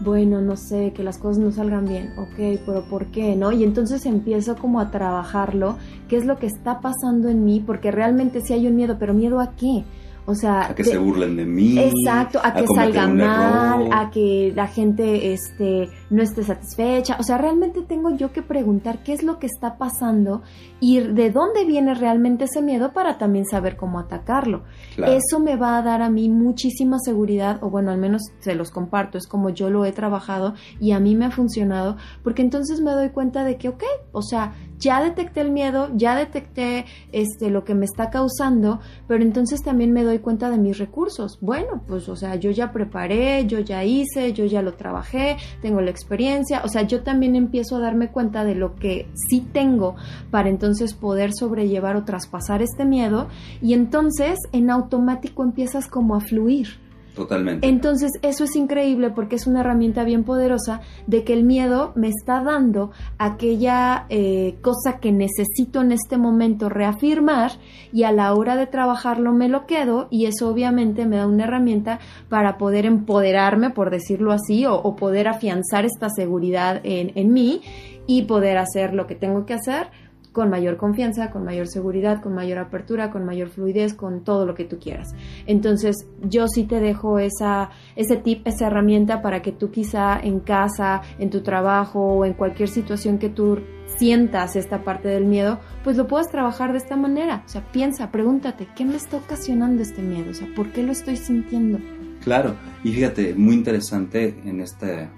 Bueno, 0.00 0.40
no 0.40 0.56
sé, 0.56 0.92
que 0.92 1.02
las 1.02 1.18
cosas 1.18 1.38
no 1.38 1.52
salgan 1.52 1.86
bien. 1.86 2.12
Ok, 2.18 2.62
pero 2.66 2.84
¿por 2.88 3.06
qué? 3.06 3.36
¿No? 3.36 3.52
Y 3.52 3.62
entonces 3.62 4.04
empiezo 4.04 4.56
como 4.56 4.80
a 4.80 4.90
trabajarlo. 4.90 5.76
¿Qué 6.08 6.16
es 6.16 6.26
lo 6.26 6.38
que 6.38 6.46
está 6.46 6.80
pasando 6.80 7.28
en 7.28 7.44
mí? 7.44 7.62
Porque 7.64 7.90
realmente 7.90 8.40
sí 8.40 8.52
hay 8.52 8.66
un 8.66 8.74
miedo, 8.76 8.96
pero 8.98 9.14
¿miedo 9.14 9.38
a 9.38 9.52
qué? 9.52 9.84
O 10.26 10.34
sea, 10.34 10.66
a 10.66 10.74
que 10.74 10.82
se 10.82 10.98
burlen 10.98 11.36
de 11.36 11.46
mí. 11.46 11.78
Exacto, 11.78 12.40
a, 12.42 12.52
que 12.52 12.66
salga 12.66 13.06
mal, 13.06 13.88
a 13.92 14.10
que 14.10 14.52
la 14.54 14.66
gente 14.66 15.32
este, 15.32 15.88
no 16.10 16.22
esté 16.22 16.42
satisfecha. 16.42 17.16
O 17.18 17.22
sea, 17.22 17.38
realmente 17.38 17.82
tengo 17.82 18.16
yo 18.16 18.32
que 18.32 18.42
preguntar 18.42 19.02
qué 19.02 19.12
es 19.12 19.22
lo 19.22 19.38
que 19.38 19.46
está 19.46 19.78
pasando 19.78 20.42
y 20.80 21.00
de 21.00 21.30
dónde 21.30 21.64
viene 21.64 21.94
realmente 21.94 22.44
ese 22.44 22.62
miedo 22.62 22.92
para 22.92 23.18
también 23.18 23.46
saber 23.46 23.76
cómo 23.76 23.98
atacarlo. 23.98 24.64
Eso 24.96 25.40
me 25.40 25.56
va 25.56 25.78
a 25.78 25.82
dar 25.82 26.02
a 26.02 26.10
mí 26.10 26.28
muchísima 26.28 26.98
seguridad, 26.98 27.62
o 27.62 27.70
bueno, 27.70 27.90
al 27.90 27.98
menos 27.98 28.22
se 28.40 28.54
los 28.54 28.70
comparto, 28.70 29.18
es 29.18 29.26
como 29.26 29.50
yo 29.50 29.70
lo 29.70 29.84
he 29.84 29.92
trabajado 29.92 30.54
y 30.80 30.92
a 30.92 31.00
mí 31.00 31.14
me 31.14 31.26
ha 31.26 31.30
funcionado, 31.30 31.96
porque 32.22 32.42
entonces 32.42 32.80
me 32.80 32.92
doy 32.92 33.10
cuenta 33.10 33.44
de 33.44 33.56
que, 33.56 33.68
ok, 33.68 33.84
o 34.12 34.22
sea, 34.22 34.54
ya 34.78 35.02
detecté 35.02 35.40
el 35.40 35.50
miedo, 35.50 35.90
ya 35.94 36.16
detecté 36.16 36.84
este, 37.12 37.50
lo 37.50 37.64
que 37.64 37.74
me 37.74 37.84
está 37.84 38.10
causando, 38.10 38.80
pero 39.06 39.22
entonces 39.22 39.62
también 39.62 39.92
me 39.92 40.04
doy 40.04 40.18
cuenta 40.18 40.50
de 40.50 40.58
mis 40.58 40.78
recursos. 40.78 41.38
Bueno, 41.40 41.82
pues 41.86 42.08
o 42.08 42.16
sea, 42.16 42.36
yo 42.36 42.50
ya 42.50 42.72
preparé, 42.72 43.46
yo 43.46 43.60
ya 43.60 43.84
hice, 43.84 44.32
yo 44.32 44.44
ya 44.44 44.62
lo 44.62 44.74
trabajé, 44.74 45.36
tengo 45.62 45.80
la 45.80 45.90
experiencia, 45.96 46.62
o 46.64 46.68
sea, 46.68 46.82
yo 46.82 47.02
también 47.02 47.34
empiezo 47.34 47.76
a 47.76 47.80
darme 47.80 48.08
cuenta 48.08 48.44
de 48.44 48.54
lo 48.54 48.76
que 48.76 49.08
sí 49.14 49.40
tengo 49.40 49.96
para 50.30 50.48
entonces 50.48 50.94
poder 50.94 51.32
sobrellevar 51.32 51.96
o 51.96 52.04
traspasar 52.04 52.62
este 52.62 52.84
miedo 52.84 53.28
y 53.62 53.72
entonces 53.72 54.38
en 54.52 54.70
automático 54.70 55.42
empiezas 55.42 55.88
como 55.88 56.14
a 56.14 56.20
fluir. 56.20 56.85
Totalmente. 57.16 57.66
Entonces, 57.66 58.12
eso 58.20 58.44
es 58.44 58.54
increíble 58.56 59.08
porque 59.08 59.36
es 59.36 59.46
una 59.46 59.60
herramienta 59.60 60.04
bien 60.04 60.22
poderosa 60.22 60.82
de 61.06 61.24
que 61.24 61.32
el 61.32 61.44
miedo 61.44 61.92
me 61.96 62.08
está 62.08 62.42
dando 62.42 62.90
aquella 63.16 64.04
eh, 64.10 64.58
cosa 64.60 65.00
que 65.00 65.12
necesito 65.12 65.80
en 65.80 65.92
este 65.92 66.18
momento 66.18 66.68
reafirmar 66.68 67.52
y 67.90 68.02
a 68.02 68.12
la 68.12 68.34
hora 68.34 68.54
de 68.54 68.66
trabajarlo 68.66 69.32
me 69.32 69.48
lo 69.48 69.64
quedo 69.64 70.08
y 70.10 70.26
eso 70.26 70.50
obviamente 70.50 71.06
me 71.06 71.16
da 71.16 71.26
una 71.26 71.44
herramienta 71.44 72.00
para 72.28 72.58
poder 72.58 72.84
empoderarme, 72.84 73.70
por 73.70 73.90
decirlo 73.90 74.32
así, 74.32 74.66
o, 74.66 74.94
poder 74.96 75.28
afianzar 75.28 75.86
esta 75.86 76.10
seguridad 76.10 76.82
en, 76.84 77.12
en 77.14 77.32
mí 77.32 77.62
y 78.06 78.22
poder 78.22 78.58
hacer 78.58 78.92
lo 78.92 79.06
que 79.06 79.14
tengo 79.14 79.46
que 79.46 79.54
hacer 79.54 79.88
con 80.36 80.50
mayor 80.50 80.76
confianza, 80.76 81.30
con 81.30 81.44
mayor 81.44 81.66
seguridad, 81.66 82.20
con 82.20 82.34
mayor 82.34 82.58
apertura, 82.58 83.10
con 83.10 83.24
mayor 83.24 83.48
fluidez, 83.48 83.94
con 83.94 84.22
todo 84.22 84.44
lo 84.44 84.54
que 84.54 84.66
tú 84.66 84.78
quieras. 84.78 85.14
Entonces, 85.46 86.06
yo 86.20 86.46
sí 86.46 86.64
te 86.64 86.78
dejo 86.78 87.18
esa, 87.18 87.70
ese 87.96 88.18
tip, 88.18 88.46
esa 88.46 88.66
herramienta 88.66 89.22
para 89.22 89.40
que 89.40 89.52
tú 89.52 89.70
quizá 89.70 90.20
en 90.20 90.40
casa, 90.40 91.00
en 91.18 91.30
tu 91.30 91.40
trabajo 91.40 92.00
o 92.00 92.26
en 92.26 92.34
cualquier 92.34 92.68
situación 92.68 93.16
que 93.16 93.30
tú 93.30 93.60
sientas 93.96 94.56
esta 94.56 94.84
parte 94.84 95.08
del 95.08 95.24
miedo, 95.24 95.58
pues 95.82 95.96
lo 95.96 96.06
puedas 96.06 96.30
trabajar 96.30 96.72
de 96.72 96.78
esta 96.78 96.96
manera. 96.96 97.42
O 97.46 97.48
sea, 97.48 97.72
piensa, 97.72 98.10
pregúntate, 98.10 98.68
¿qué 98.76 98.84
me 98.84 98.96
está 98.96 99.16
ocasionando 99.16 99.80
este 99.80 100.02
miedo? 100.02 100.32
O 100.32 100.34
sea, 100.34 100.48
¿por 100.54 100.70
qué 100.70 100.82
lo 100.82 100.92
estoy 100.92 101.16
sintiendo? 101.16 101.78
Claro, 102.22 102.56
y 102.84 102.92
fíjate, 102.92 103.32
muy 103.34 103.54
interesante 103.54 104.38
en 104.44 104.60
este 104.60 105.08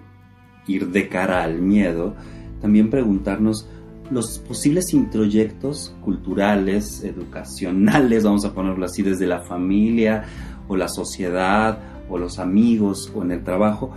ir 0.69 0.87
de 0.91 1.09
cara 1.09 1.43
al 1.43 1.61
miedo, 1.61 2.15
también 2.61 2.89
preguntarnos, 2.89 3.69
los 4.11 4.39
posibles 4.39 4.93
introyectos 4.95 5.95
culturales, 6.03 7.05
educacionales, 7.05 8.25
vamos 8.25 8.45
a 8.45 8.55
ponerlo 8.55 8.85
así, 8.85 9.03
desde 9.03 9.27
la 9.27 9.41
familia 9.41 10.25
o 10.69 10.77
la 10.77 10.89
sociedad 10.89 11.79
o 12.09 12.19
los 12.19 12.39
amigos 12.39 13.13
o 13.15 13.23
en 13.23 13.33
el 13.33 13.45
trabajo, 13.45 13.93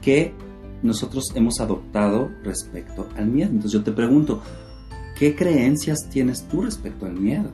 que 0.00 0.32
nosotros 0.82 1.32
hemos 1.34 1.60
adoptado 1.60 2.30
respecto 2.42 3.06
al 3.16 3.26
miedo. 3.26 3.50
Entonces 3.50 3.72
yo 3.72 3.82
te 3.82 3.92
pregunto, 3.92 4.42
¿qué 5.18 5.34
creencias 5.34 6.08
tienes 6.08 6.44
tú 6.48 6.62
respecto 6.62 7.06
al 7.06 7.14
miedo? 7.14 7.50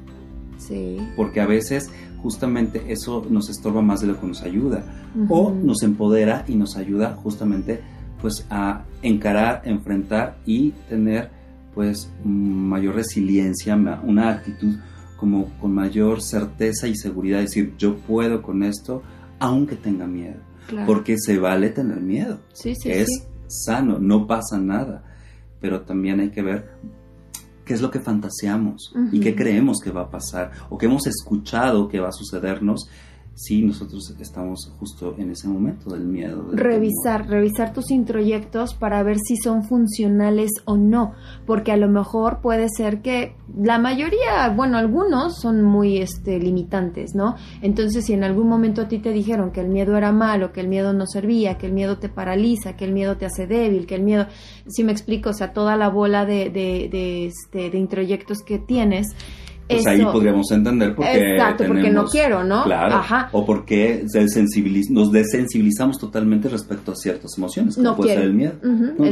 Sí. 0.59 0.99
Porque 1.16 1.40
a 1.40 1.47
veces 1.47 1.90
justamente 2.23 2.92
eso 2.92 3.27
nos 3.29 3.49
estorba 3.51 3.83
más 3.83 4.01
de 4.01 4.07
lo 4.09 4.21
que 4.21 4.27
nos 4.27 4.42
ayuda 4.42 4.85
o 5.29 5.51
nos 5.51 5.83
empodera 5.83 6.45
y 6.49 6.55
nos 6.55 6.77
ayuda 6.77 7.14
justamente 7.23 7.81
pues 8.21 8.47
a 8.51 8.85
encarar, 9.03 9.62
enfrentar 9.64 10.38
y 10.47 10.71
tener 10.88 11.31
pues 11.76 12.10
mayor 12.24 12.94
resiliencia, 12.94 13.76
una 13.76 14.30
actitud 14.30 14.76
como 15.18 15.50
con 15.60 15.74
mayor 15.74 16.22
certeza 16.22 16.88
y 16.88 16.96
seguridad, 16.96 17.40
decir, 17.40 17.74
yo 17.76 17.98
puedo 17.98 18.40
con 18.40 18.62
esto, 18.62 19.02
aunque 19.38 19.76
tenga 19.76 20.06
miedo. 20.06 20.40
Porque 20.86 21.16
se 21.18 21.38
vale 21.38 21.68
tener 21.68 22.00
miedo. 22.00 22.40
Sí, 22.54 22.74
sí, 22.74 22.90
es 22.90 23.08
sano, 23.46 23.98
no 23.98 24.26
pasa 24.26 24.58
nada. 24.58 25.04
Pero 25.60 25.82
también 25.82 26.18
hay 26.20 26.30
que 26.30 26.40
ver 26.40 26.70
qué 27.66 27.74
es 27.74 27.82
lo 27.82 27.90
que 27.90 28.00
fantaseamos 28.00 28.94
y 29.12 29.20
qué 29.20 29.36
creemos 29.36 29.76
que 29.84 29.90
va 29.90 30.02
a 30.02 30.10
pasar 30.10 30.52
o 30.70 30.78
qué 30.78 30.86
hemos 30.86 31.06
escuchado 31.06 31.88
que 31.88 32.00
va 32.00 32.08
a 32.08 32.12
sucedernos 32.12 32.88
sí, 33.37 33.62
nosotros 33.62 34.14
estamos 34.18 34.72
justo 34.79 35.14
en 35.18 35.31
ese 35.31 35.46
momento 35.46 35.90
del 35.90 36.07
miedo. 36.07 36.49
revisar, 36.53 37.29
revisar 37.29 37.75
tus 37.75 37.90
introyectos 37.90 38.75
para 38.75 39.03
ver 39.03 39.18
si 39.18 39.37
son 39.37 39.62
funcionales 39.62 40.51
o 40.64 40.77
no, 40.79 41.12
porque 41.46 41.70
a 41.70 41.77
lo 41.77 41.88
mejor 41.88 42.40
puede 42.40 42.68
ser 42.75 43.03
que 43.03 43.37
la 43.55 43.79
mayoría, 43.79 44.49
bueno, 44.57 44.79
algunos 44.79 45.38
son 45.38 45.62
muy 45.62 45.99
este, 45.99 46.40
limitantes, 46.40 47.14
¿no? 47.14 47.37
Entonces, 47.61 48.07
si 48.07 48.14
en 48.14 48.25
algún 48.25 48.49
momento 48.49 48.83
a 48.83 48.88
ti 48.88 49.01
te 49.01 49.12
dijeron 49.12 49.53
que 49.53 49.61
el 49.61 49.68
miedo 49.68 49.96
era 49.99 50.12
malo, 50.12 50.53
que 50.53 50.61
el 50.61 50.68
miedo 50.68 50.94
no 50.94 51.07
servía, 51.07 51.59
que 51.59 51.66
el 51.66 51.72
miedo 51.72 51.99
te 51.99 52.09
paraliza, 52.09 52.75
que 52.75 52.87
el 52.87 52.92
miedo 52.92 53.18
te 53.18 53.27
hace 53.27 53.46
débil, 53.46 53.87
que 53.87 53.96
el 53.96 54.03
miedo, 54.03 54.27
si 54.66 54.83
me 54.83 54.92
explico, 54.92 55.31
o 55.31 55.35
sea, 55.35 55.53
toda 55.53 55.77
la 55.77 55.90
bola 55.90 56.25
de, 56.25 56.49
de, 56.49 56.88
de, 56.90 57.27
este, 57.27 57.68
de 57.68 57.79
introyectos 57.79 58.38
que 58.42 58.59
tienes, 58.59 59.14
pues 59.68 59.87
ahí 59.87 60.05
podríamos 60.05 60.50
entender 60.52 60.94
por 60.94 61.05
qué. 61.05 61.33
Exacto, 61.33 61.64
porque 61.66 61.90
no 61.90 62.05
quiero, 62.07 62.44
¿no? 62.44 62.64
Claro. 62.64 62.94
Ajá. 62.94 63.29
O 63.33 63.44
porque 63.44 64.05
nos 64.90 65.12
desensibilizamos 65.12 65.98
totalmente 65.98 66.48
respecto 66.48 66.92
a 66.92 66.96
ciertas 66.96 67.37
emociones, 67.37 67.74
como 67.74 67.90
no 67.90 67.96
puede 67.96 68.14
ser 68.14 68.24
el 68.24 68.35
miedo. 68.35 68.55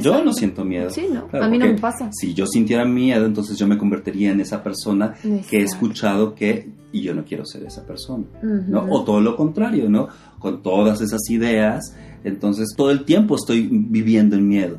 yo 0.01 0.25
no 0.25 0.33
siento 0.33 0.65
miedo. 0.65 0.91
Sí, 0.91 1.09
no. 1.13 1.29
a 1.41 1.49
mí 1.49 1.59
no 1.59 1.67
me 1.67 1.79
pasa. 1.79 2.11
Si 2.13 2.35
yo 2.35 2.47
sintiera 2.47 2.85
miedo, 2.85 3.27
entonces 3.27 3.59
yo 3.59 3.67
me 3.67 3.77
convertiría 3.77 4.33
en 4.33 4.41
esa 4.41 4.63
persona 4.63 5.15
que 5.49 5.61
he 5.61 5.63
escuchado 5.63 6.35
que. 6.35 6.85
Y 6.93 7.03
yo 7.03 7.13
no 7.13 7.25
quiero 7.25 7.45
ser 7.45 7.65
esa 7.65 7.85
persona, 7.85 8.25
¿no? 8.43 8.87
O 8.89 9.03
todo 9.03 9.21
lo 9.21 9.37
contrario, 9.37 9.91
¿no? 9.91 10.09
Con 10.39 10.63
todas 10.63 11.01
esas 11.01 11.29
ideas, 11.29 11.97
entonces 12.23 12.69
todo 12.77 12.93
el 12.93 13.05
tiempo 13.05 13.35
estoy 13.35 13.69
viviendo 13.69 14.37
en 14.37 14.47
miedo 14.47 14.79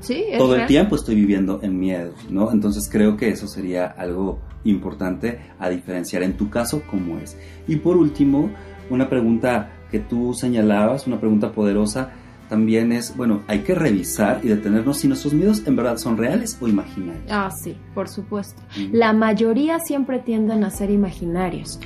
sí, 0.00 0.24
Todo 0.36 0.56
el 0.56 0.66
tiempo 0.66 0.96
estoy 0.96 1.14
viviendo 1.14 1.60
en 1.62 1.78
miedo, 1.78 2.12
¿no? 2.30 2.52
Entonces 2.52 2.88
creo 2.90 3.16
que 3.16 3.28
eso 3.28 3.46
sería 3.46 3.86
algo 3.86 4.40
importante 4.64 5.40
a 5.58 5.68
diferenciar 5.68 6.22
en 6.22 6.36
tu 6.36 6.50
caso 6.50 6.82
cómo 6.90 7.18
es. 7.18 7.36
Y 7.68 7.76
por 7.76 7.96
último, 7.96 8.50
una 8.90 9.08
pregunta 9.08 9.70
que 9.90 10.00
tú 10.00 10.34
señalabas, 10.34 11.06
una 11.06 11.20
pregunta 11.20 11.52
poderosa, 11.52 12.10
también 12.48 12.92
es, 12.92 13.16
bueno, 13.16 13.42
hay 13.46 13.60
que 13.60 13.74
revisar 13.74 14.40
y 14.42 14.48
detenernos 14.48 14.98
si 14.98 15.08
nuestros 15.08 15.34
miedos 15.34 15.66
en 15.66 15.76
verdad 15.76 15.96
son 15.96 16.16
reales 16.16 16.56
o 16.60 16.68
imaginarios. 16.68 17.24
Ah, 17.30 17.50
sí, 17.62 17.76
por 17.94 18.08
supuesto. 18.08 18.62
La 18.92 19.12
mayoría 19.12 19.78
siempre 19.78 20.18
tienden 20.18 20.64
a 20.64 20.70
ser 20.70 20.90
imaginarios. 20.90 21.80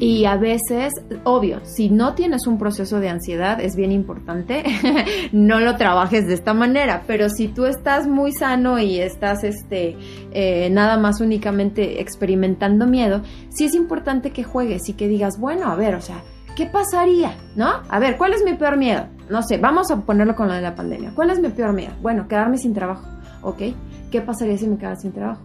Y 0.00 0.24
a 0.24 0.36
veces, 0.36 0.92
obvio, 1.24 1.60
si 1.64 1.90
no 1.90 2.14
tienes 2.14 2.46
un 2.46 2.58
proceso 2.58 3.00
de 3.00 3.08
ansiedad, 3.08 3.60
es 3.60 3.76
bien 3.76 3.92
importante, 3.92 4.64
no 5.32 5.60
lo 5.60 5.76
trabajes 5.76 6.26
de 6.26 6.34
esta 6.34 6.54
manera, 6.54 7.04
pero 7.06 7.28
si 7.28 7.48
tú 7.48 7.66
estás 7.66 8.08
muy 8.08 8.32
sano 8.32 8.78
y 8.78 8.98
estás 8.98 9.44
este, 9.44 9.96
eh, 10.32 10.70
nada 10.70 10.98
más 10.98 11.20
únicamente 11.20 12.00
experimentando 12.00 12.86
miedo, 12.86 13.22
sí 13.48 13.64
es 13.64 13.74
importante 13.74 14.30
que 14.30 14.44
juegues 14.44 14.88
y 14.88 14.94
que 14.94 15.08
digas, 15.08 15.38
bueno, 15.38 15.70
a 15.70 15.76
ver, 15.76 15.94
o 15.94 16.00
sea, 16.00 16.22
¿qué 16.56 16.66
pasaría? 16.66 17.36
¿No? 17.54 17.68
A 17.88 17.98
ver, 18.00 18.16
¿cuál 18.16 18.32
es 18.32 18.42
mi 18.42 18.54
peor 18.54 18.76
miedo? 18.76 19.06
No 19.30 19.42
sé, 19.42 19.58
vamos 19.58 19.90
a 19.90 20.00
ponerlo 20.00 20.34
con 20.34 20.48
lo 20.48 20.54
de 20.54 20.62
la 20.62 20.74
pandemia. 20.74 21.12
¿Cuál 21.14 21.30
es 21.30 21.38
mi 21.38 21.50
peor 21.50 21.72
miedo? 21.72 21.92
Bueno, 22.02 22.26
quedarme 22.26 22.58
sin 22.58 22.74
trabajo. 22.74 23.06
¿Ok? 23.42 23.62
¿Qué 24.10 24.20
pasaría 24.22 24.56
si 24.56 24.66
me 24.66 24.78
quedara 24.78 24.96
sin 24.96 25.12
trabajo? 25.12 25.42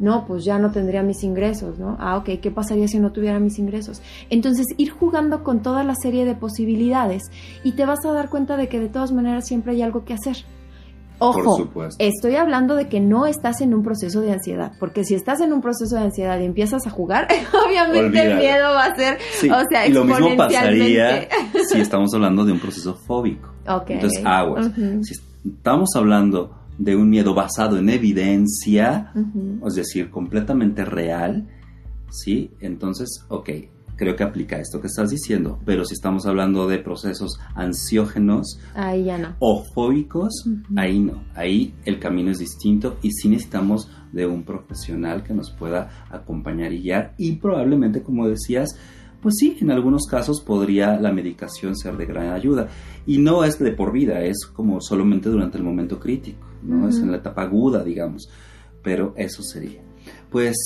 No, 0.00 0.24
pues 0.26 0.44
ya 0.44 0.58
no 0.58 0.72
tendría 0.72 1.02
mis 1.02 1.22
ingresos, 1.22 1.78
¿no? 1.78 1.96
Ah, 2.00 2.16
ok, 2.16 2.40
¿qué 2.42 2.50
pasaría 2.50 2.88
si 2.88 2.98
no 2.98 3.12
tuviera 3.12 3.38
mis 3.38 3.60
ingresos? 3.60 4.02
Entonces, 4.28 4.66
ir 4.76 4.90
jugando 4.90 5.44
con 5.44 5.62
toda 5.62 5.84
la 5.84 5.94
serie 5.94 6.24
de 6.24 6.34
posibilidades 6.34 7.22
y 7.62 7.72
te 7.72 7.86
vas 7.86 8.04
a 8.04 8.12
dar 8.12 8.28
cuenta 8.28 8.56
de 8.56 8.68
que 8.68 8.80
de 8.80 8.88
todas 8.88 9.12
maneras 9.12 9.46
siempre 9.46 9.72
hay 9.72 9.82
algo 9.82 10.04
que 10.04 10.14
hacer. 10.14 10.38
Ojo, 11.24 11.70
estoy 11.98 12.36
hablando 12.36 12.74
de 12.76 12.88
que 12.88 13.00
no 13.00 13.26
estás 13.26 13.60
en 13.60 13.74
un 13.74 13.82
proceso 13.82 14.20
de 14.20 14.32
ansiedad, 14.32 14.72
porque 14.78 15.04
si 15.04 15.14
estás 15.14 15.40
en 15.40 15.52
un 15.52 15.60
proceso 15.60 15.96
de 15.96 16.02
ansiedad 16.02 16.38
y 16.38 16.44
empiezas 16.44 16.86
a 16.86 16.90
jugar, 16.90 17.28
obviamente 17.66 18.22
el 18.22 18.36
miedo 18.36 18.74
va 18.74 18.86
a 18.86 18.94
ser, 18.94 19.18
o 19.50 19.62
sea, 19.68 19.86
y 19.86 19.92
lo 19.92 20.04
mismo 20.04 20.36
pasaría 20.36 21.28
si 21.68 21.80
estamos 21.80 22.12
hablando 22.14 22.44
de 22.44 22.52
un 22.52 22.60
proceso 22.60 22.94
fóbico. 22.94 23.50
Entonces, 23.88 24.22
aguas. 24.24 24.70
Si 25.02 25.14
estamos 25.48 25.90
hablando 25.96 26.54
de 26.78 26.96
un 26.96 27.08
miedo 27.08 27.34
basado 27.34 27.78
en 27.78 27.88
evidencia, 27.88 29.12
es 29.66 29.74
decir, 29.74 30.10
completamente 30.10 30.84
real, 30.84 31.48
¿sí? 32.10 32.50
Entonces, 32.60 33.24
ok, 33.28 33.50
creo 33.96 34.16
que 34.16 34.24
aplica 34.24 34.58
esto 34.58 34.80
que 34.80 34.86
estás 34.86 35.10
diciendo, 35.10 35.58
pero 35.64 35.84
si 35.84 35.94
estamos 35.94 36.26
hablando 36.26 36.66
de 36.66 36.78
procesos 36.78 37.38
ansiógenos 37.54 38.60
ahí 38.74 39.04
ya 39.04 39.18
no. 39.18 39.36
o 39.38 39.64
fóbicos, 39.74 40.48
ahí 40.76 40.98
no, 40.98 41.24
ahí 41.34 41.74
el 41.84 41.98
camino 41.98 42.30
es 42.30 42.38
distinto 42.38 42.98
y 43.02 43.10
sí 43.12 43.28
necesitamos 43.28 43.88
de 44.12 44.26
un 44.26 44.44
profesional 44.44 45.22
que 45.22 45.34
nos 45.34 45.50
pueda 45.50 46.06
acompañar 46.10 46.72
y 46.72 46.82
guiar 46.82 47.14
y 47.18 47.32
probablemente, 47.36 48.02
como 48.02 48.28
decías, 48.28 48.76
pues 49.24 49.36
sí, 49.38 49.56
en 49.60 49.70
algunos 49.70 50.06
casos 50.06 50.42
podría 50.42 51.00
la 51.00 51.10
medicación 51.10 51.74
ser 51.76 51.96
de 51.96 52.04
gran 52.04 52.34
ayuda. 52.34 52.68
Y 53.06 53.16
no 53.16 53.42
es 53.42 53.58
de 53.58 53.72
por 53.72 53.90
vida, 53.90 54.22
es 54.22 54.44
como 54.44 54.82
solamente 54.82 55.30
durante 55.30 55.56
el 55.56 55.64
momento 55.64 55.98
crítico, 55.98 56.46
no 56.62 56.88
es 56.90 56.98
en 56.98 57.10
la 57.10 57.16
etapa 57.16 57.42
aguda, 57.42 57.82
digamos, 57.82 58.28
pero 58.82 59.14
eso 59.16 59.42
sería. 59.42 59.83
Pues 60.34 60.56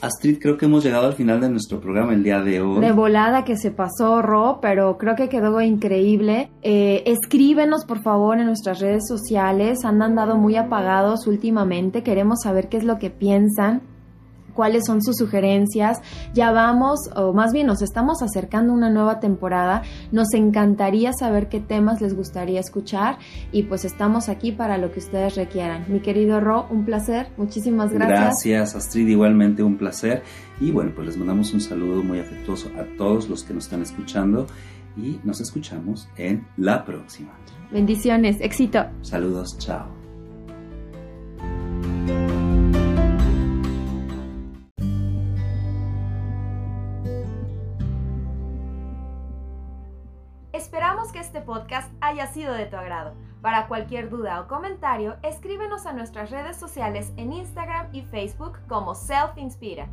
Astrid, 0.00 0.38
creo 0.40 0.56
que 0.56 0.64
hemos 0.64 0.82
llegado 0.82 1.06
al 1.06 1.12
final 1.12 1.38
de 1.38 1.50
nuestro 1.50 1.80
programa 1.80 2.14
el 2.14 2.22
día 2.22 2.40
de 2.40 2.62
hoy. 2.62 2.80
De 2.80 2.92
volada 2.92 3.44
que 3.44 3.58
se 3.58 3.70
pasó, 3.70 4.22
Ro, 4.22 4.58
pero 4.62 4.96
creo 4.96 5.16
que 5.16 5.28
quedó 5.28 5.60
increíble. 5.60 6.48
Eh, 6.62 7.02
escríbenos, 7.04 7.84
por 7.84 8.00
favor, 8.02 8.38
en 8.38 8.46
nuestras 8.46 8.80
redes 8.80 9.06
sociales. 9.06 9.84
Han 9.84 10.00
andado 10.00 10.38
muy 10.38 10.56
apagados 10.56 11.26
últimamente. 11.26 12.02
Queremos 12.02 12.38
saber 12.42 12.70
qué 12.70 12.78
es 12.78 12.84
lo 12.84 12.98
que 12.98 13.10
piensan 13.10 13.82
cuáles 14.58 14.86
son 14.86 15.04
sus 15.04 15.14
sugerencias. 15.14 15.98
Ya 16.34 16.50
vamos, 16.50 16.98
o 17.14 17.32
más 17.32 17.52
bien 17.52 17.68
nos 17.68 17.80
estamos 17.80 18.22
acercando 18.22 18.72
a 18.72 18.76
una 18.76 18.90
nueva 18.90 19.20
temporada. 19.20 19.82
Nos 20.10 20.34
encantaría 20.34 21.12
saber 21.12 21.48
qué 21.48 21.60
temas 21.60 22.00
les 22.00 22.16
gustaría 22.16 22.58
escuchar 22.58 23.18
y 23.52 23.62
pues 23.62 23.84
estamos 23.84 24.28
aquí 24.28 24.50
para 24.50 24.76
lo 24.76 24.90
que 24.90 24.98
ustedes 24.98 25.36
requieran. 25.36 25.84
Mi 25.86 26.00
querido 26.00 26.40
Ro, 26.40 26.66
un 26.70 26.84
placer. 26.84 27.28
Muchísimas 27.36 27.92
gracias. 27.92 28.18
Gracias, 28.20 28.74
Astrid, 28.74 29.06
igualmente 29.06 29.62
un 29.62 29.78
placer. 29.78 30.24
Y 30.60 30.72
bueno, 30.72 30.90
pues 30.92 31.06
les 31.06 31.16
mandamos 31.16 31.54
un 31.54 31.60
saludo 31.60 32.02
muy 32.02 32.18
afectuoso 32.18 32.68
a 32.76 32.96
todos 32.96 33.28
los 33.28 33.44
que 33.44 33.54
nos 33.54 33.66
están 33.66 33.82
escuchando 33.82 34.48
y 34.96 35.20
nos 35.22 35.40
escuchamos 35.40 36.08
en 36.16 36.48
la 36.56 36.84
próxima. 36.84 37.30
Bendiciones, 37.70 38.40
éxito. 38.40 38.86
Saludos, 39.02 39.56
chao. 39.58 39.97
Este 51.28 51.42
podcast 51.42 51.92
haya 52.00 52.26
sido 52.26 52.54
de 52.54 52.64
tu 52.64 52.76
agrado. 52.76 53.12
Para 53.42 53.68
cualquier 53.68 54.08
duda 54.08 54.40
o 54.40 54.48
comentario, 54.48 55.16
escríbenos 55.22 55.84
a 55.84 55.92
nuestras 55.92 56.30
redes 56.30 56.56
sociales 56.56 57.12
en 57.18 57.34
Instagram 57.34 57.88
y 57.92 58.00
Facebook 58.00 58.58
como 58.66 58.94
Self 58.94 59.36
Inspira. 59.36 59.90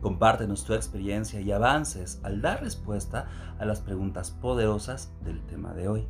Compártenos 0.00 0.64
tu 0.64 0.72
experiencia 0.72 1.42
y 1.42 1.52
avances 1.52 2.22
al 2.24 2.40
dar 2.40 2.62
respuesta 2.62 3.28
a 3.58 3.66
las 3.66 3.82
preguntas 3.82 4.30
poderosas 4.30 5.12
del 5.20 5.44
tema 5.44 5.74
de 5.74 5.88
hoy. 5.88 6.08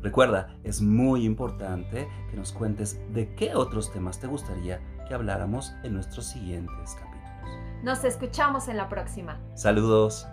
Recuerda, 0.00 0.56
es 0.64 0.80
muy 0.80 1.26
importante 1.26 2.08
que 2.30 2.36
nos 2.38 2.50
cuentes 2.50 2.98
de 3.12 3.34
qué 3.34 3.54
otros 3.54 3.92
temas 3.92 4.18
te 4.18 4.26
gustaría 4.26 4.80
que 5.06 5.12
habláramos 5.12 5.74
en 5.82 5.92
nuestros 5.92 6.24
siguientes 6.24 6.94
capítulos. 6.94 7.52
Nos 7.82 8.04
escuchamos 8.04 8.68
en 8.68 8.78
la 8.78 8.88
próxima. 8.88 9.38
Saludos. 9.54 10.26